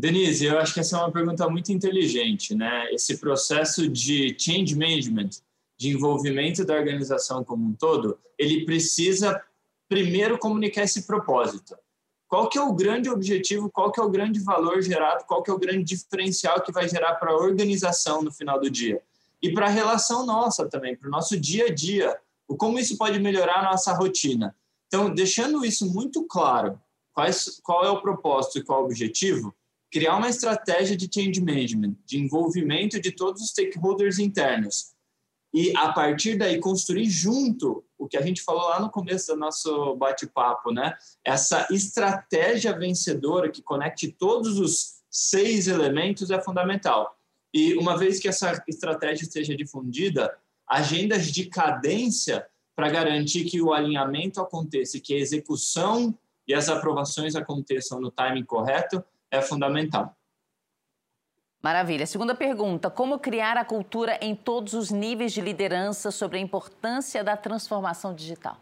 [0.00, 2.90] Denise, eu acho que essa é uma pergunta muito inteligente, né?
[2.90, 5.28] Esse processo de change management,
[5.76, 9.38] de envolvimento da organização como um todo, ele precisa
[9.90, 11.76] primeiro comunicar esse propósito.
[12.26, 15.50] Qual que é o grande objetivo, qual que é o grande valor gerado, qual que
[15.50, 19.02] é o grande diferencial que vai gerar para a organização no final do dia?
[19.42, 22.16] E para a relação nossa também, para o nosso dia a dia,
[22.56, 24.56] como isso pode melhorar a nossa rotina.
[24.86, 26.80] Então, deixando isso muito claro,
[27.12, 29.54] quais, qual é o propósito e qual é o objetivo,
[29.90, 34.92] criar uma estratégia de change management, de envolvimento de todos os stakeholders internos.
[35.52, 39.38] E, a partir daí, construir junto o que a gente falou lá no começo do
[39.38, 40.96] nosso bate-papo, né?
[41.24, 47.18] Essa estratégia vencedora que conecte todos os seis elementos é fundamental.
[47.52, 50.32] E, uma vez que essa estratégia esteja difundida,
[50.68, 56.16] agendas de cadência para garantir que o alinhamento aconteça, que a execução
[56.46, 60.16] e as aprovações aconteçam no timing correto, é fundamental.
[61.62, 62.06] Maravilha.
[62.06, 67.22] Segunda pergunta: como criar a cultura em todos os níveis de liderança sobre a importância
[67.22, 68.58] da transformação digital?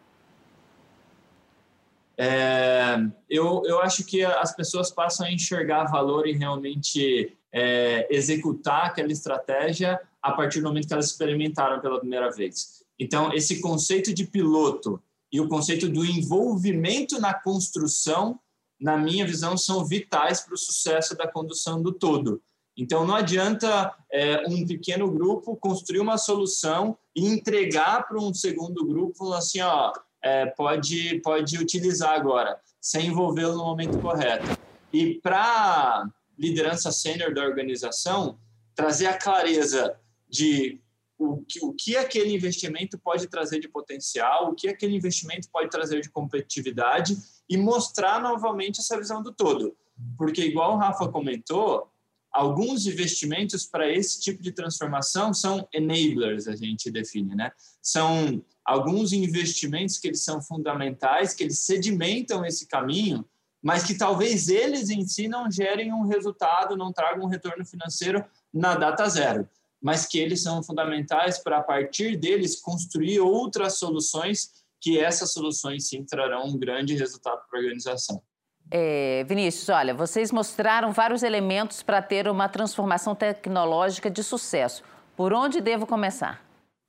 [2.20, 2.96] É,
[3.30, 9.12] eu, eu acho que as pessoas passam a enxergar valor e realmente é, executar aquela
[9.12, 12.82] estratégia a partir do momento que elas experimentaram pela primeira vez.
[12.98, 15.00] Então, esse conceito de piloto
[15.30, 18.40] e o conceito do envolvimento na construção
[18.80, 22.40] na minha visão, são vitais para o sucesso da condução do todo.
[22.76, 28.86] Então, não adianta é, um pequeno grupo construir uma solução e entregar para um segundo
[28.86, 34.46] grupo, assim, ó, é, pode, pode utilizar agora, sem envolvê-lo no momento correto.
[34.92, 36.08] E para
[36.38, 38.38] liderança sênior da organização,
[38.76, 39.98] trazer a clareza
[40.28, 40.80] de
[41.18, 45.68] o que, o que aquele investimento pode trazer de potencial, o que aquele investimento pode
[45.68, 47.16] trazer de competitividade
[47.48, 49.76] e mostrar novamente essa visão do todo.
[50.16, 51.90] Porque, igual o Rafa comentou,
[52.30, 57.50] alguns investimentos para esse tipo de transformação são enablers, a gente define, né?
[57.82, 63.24] São alguns investimentos que eles são fundamentais, que eles sedimentam esse caminho,
[63.62, 68.24] mas que talvez eles em si não gerem um resultado, não tragam um retorno financeiro
[68.52, 69.48] na data zero,
[69.80, 75.88] mas que eles são fundamentais para, a partir deles, construir outras soluções que essas soluções
[75.88, 78.22] sim trarão um grande resultado para a organização.
[78.70, 84.82] É, Vinícius, olha, vocês mostraram vários elementos para ter uma transformação tecnológica de sucesso.
[85.16, 86.42] Por onde devo começar?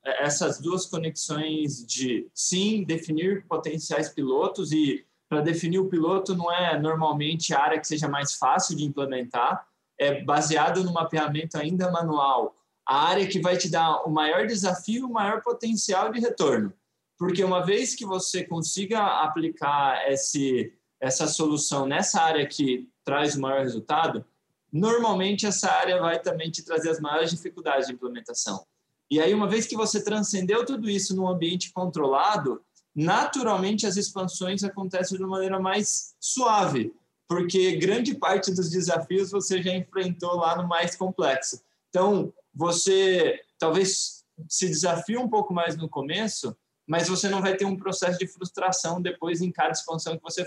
[0.04, 6.52] É, essas duas conexões de, sim, definir potenciais pilotos e para definir o piloto não
[6.52, 9.66] é normalmente a área que seja mais fácil de implementar,
[9.98, 12.56] é baseado no mapeamento ainda manual,
[12.88, 16.74] a área que vai te dar o maior desafio, o maior potencial de retorno.
[17.20, 23.42] Porque uma vez que você consiga aplicar esse, essa solução nessa área que traz o
[23.42, 24.26] maior resultado,
[24.72, 28.66] normalmente essa área vai também te trazer as maiores dificuldades de implementação.
[29.12, 32.62] E aí, uma vez que você transcendeu tudo isso num ambiente controlado,
[32.96, 36.94] naturalmente as expansões acontecem de uma maneira mais suave,
[37.28, 41.62] porque grande parte dos desafios você já enfrentou lá no mais complexo.
[41.90, 46.56] Então, você talvez se desafie um pouco mais no começo,
[46.90, 50.44] mas você não vai ter um processo de frustração depois em cada expansão que você,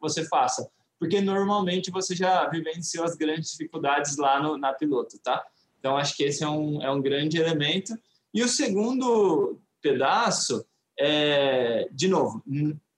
[0.00, 0.68] você faça,
[0.98, 5.46] porque normalmente você já vivenciou as grandes dificuldades lá no, na piloto, tá?
[5.78, 7.96] Então, acho que esse é um, é um grande elemento.
[8.34, 10.66] E o segundo pedaço
[10.98, 12.42] é, de novo,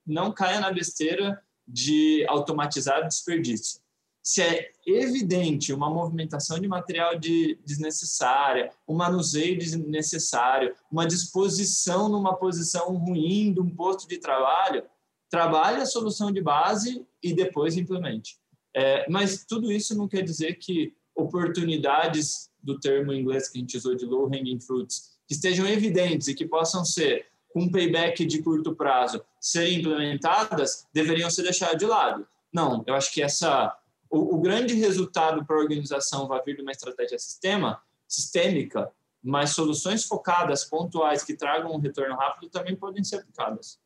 [0.07, 3.78] não caia na besteira de automatizar desperdício.
[4.23, 12.37] Se é evidente uma movimentação de material de, desnecessária, um manuseio desnecessário, uma disposição numa
[12.37, 14.85] posição ruim de um posto de trabalho,
[15.31, 18.37] trabalhe a solução de base e depois implemente.
[18.75, 23.61] É, mas tudo isso não quer dizer que oportunidades do termo em inglês que a
[23.61, 28.25] gente usou de low hanging fruits que estejam evidentes e que possam ser com payback
[28.25, 32.27] de curto prazo serem implementadas deveriam ser deixadas de lado.
[32.53, 33.77] Não, eu acho que essa
[34.11, 38.91] o, o grande resultado para a organização vai vir de uma estratégia sistema, sistêmica,
[39.23, 43.79] mas soluções focadas, pontuais, que tragam um retorno rápido também podem ser aplicadas.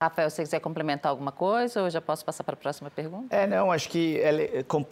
[0.00, 3.34] Rafael, se você quiser complementar alguma coisa ou já posso passar para a próxima pergunta?
[3.34, 4.20] É, não, acho que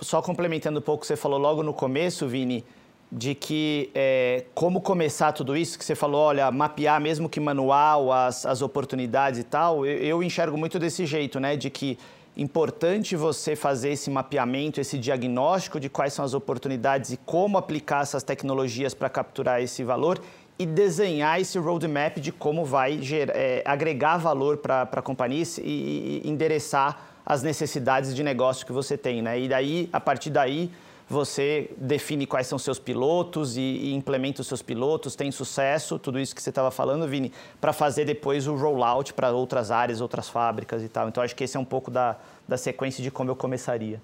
[0.01, 2.65] só complementando um pouco o que você falou logo no começo, Vini,
[3.13, 8.11] de que é, como começar tudo isso, que você falou, olha, mapear mesmo que manual
[8.11, 11.55] as, as oportunidades e tal, eu, eu enxergo muito desse jeito, né?
[11.55, 11.99] De que
[12.37, 18.03] importante você fazer esse mapeamento, esse diagnóstico de quais são as oportunidades e como aplicar
[18.03, 20.21] essas tecnologias para capturar esse valor
[20.59, 23.01] e desenhar esse roadmap de como vai
[23.33, 28.97] é, agregar valor para a companhia e, e endereçar as necessidades de negócio que você
[28.97, 29.41] tem, né?
[29.41, 30.71] E daí, a partir daí,
[31.09, 36.19] você define quais são seus pilotos e, e implementa os seus pilotos, tem sucesso, tudo
[36.19, 40.29] isso que você estava falando, Vini, para fazer depois o rollout para outras áreas, outras
[40.29, 41.09] fábricas e tal.
[41.09, 42.17] Então, acho que esse é um pouco da,
[42.49, 44.01] da sequência de como eu começaria.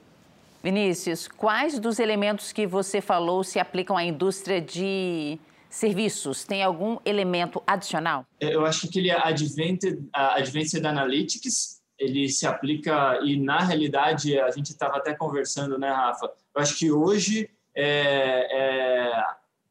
[0.62, 5.38] Vinícius, quais dos elementos que você falou se aplicam à indústria de
[5.70, 6.44] serviços?
[6.44, 8.26] Tem algum elemento adicional?
[8.38, 14.70] Eu acho que aquele Advanced, Advanced Analytics ele se aplica e na realidade a gente
[14.70, 16.30] estava até conversando, né, Rafa?
[16.54, 19.24] Eu acho que hoje é, é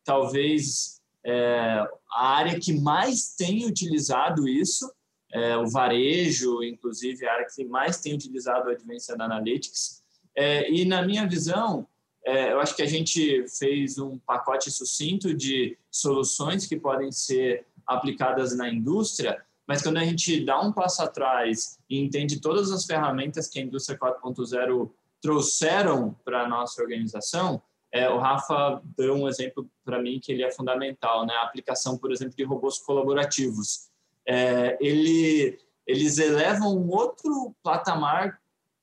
[0.04, 4.92] talvez é, a área que mais tem utilizado isso,
[5.32, 10.04] é, o varejo, inclusive a área que mais tem utilizado o Advanced Analytics.
[10.36, 11.88] É, e na minha visão,
[12.26, 17.66] é, eu acho que a gente fez um pacote sucinto de soluções que podem ser
[17.86, 22.86] aplicadas na indústria mas quando a gente dá um passo atrás e entende todas as
[22.86, 24.90] ferramentas que a indústria 4.0
[25.22, 27.62] trouxeram para a nossa organização,
[27.92, 31.34] é, o Rafa deu um exemplo para mim que ele é fundamental, né?
[31.34, 33.90] A aplicação, por exemplo, de robôs colaborativos.
[34.28, 35.58] É, ele,
[35.88, 38.40] eles elevam um outro patamar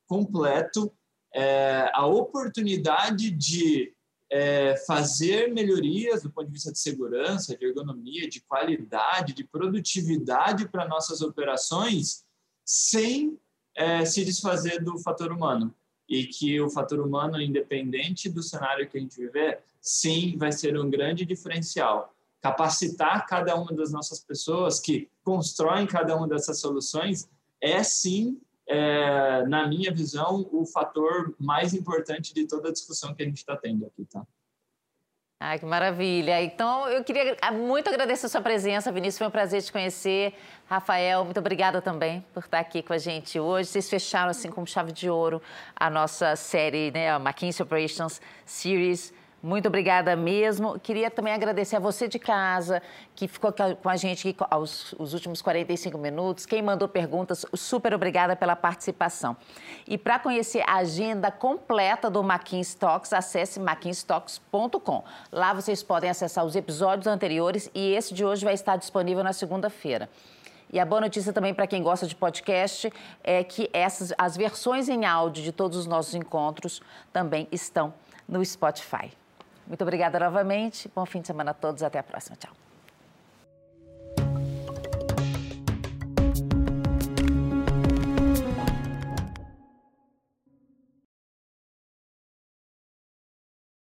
[0.09, 0.93] completo,
[1.33, 3.95] é, a oportunidade de
[4.31, 10.69] é, fazer melhorias do ponto de vista de segurança, de ergonomia, de qualidade, de produtividade
[10.69, 12.25] para nossas operações,
[12.65, 13.39] sem
[13.77, 15.73] é, se desfazer do fator humano.
[16.09, 20.79] E que o fator humano, independente do cenário que a gente viver, sim, vai ser
[20.79, 22.15] um grande diferencial.
[22.41, 27.29] Capacitar cada uma das nossas pessoas que constroem cada uma dessas soluções
[27.61, 33.23] é sim é, na minha visão, o fator mais importante de toda a discussão que
[33.23, 34.27] a gente está tendo aqui, tá?
[35.39, 36.41] Ai, que maravilha.
[36.41, 39.19] Então, eu queria muito agradecer a sua presença, Vinícius.
[39.19, 40.33] Foi um prazer te conhecer.
[40.67, 43.69] Rafael, muito obrigada também por estar aqui com a gente hoje.
[43.69, 45.43] Vocês fecharam, assim, com chave de ouro
[45.79, 49.13] a nossa série, né, a McKinsey Operations Series.
[49.47, 50.77] Muito obrigada mesmo.
[50.77, 52.83] Queria também agradecer a você de casa,
[53.15, 56.45] que ficou com a gente aos os últimos 45 minutos.
[56.45, 59.37] Quem mandou perguntas, super obrigada pela participação.
[59.87, 65.05] E para conhecer a agenda completa do McKinsey Talks, acesse mckinseytalks.com.
[65.31, 69.33] Lá vocês podem acessar os episódios anteriores e esse de hoje vai estar disponível na
[69.33, 70.11] segunda-feira.
[70.73, 72.93] E a boa notícia também para quem gosta de podcast
[73.23, 76.83] é que essas, as versões em áudio de todos os nossos encontros
[77.13, 77.95] também estão
[78.29, 79.13] no Spotify.
[79.67, 80.91] Muito obrigada novamente.
[80.95, 81.83] Bom fim de semana a todos.
[81.83, 82.37] Até a próxima.
[82.37, 82.66] Tchau.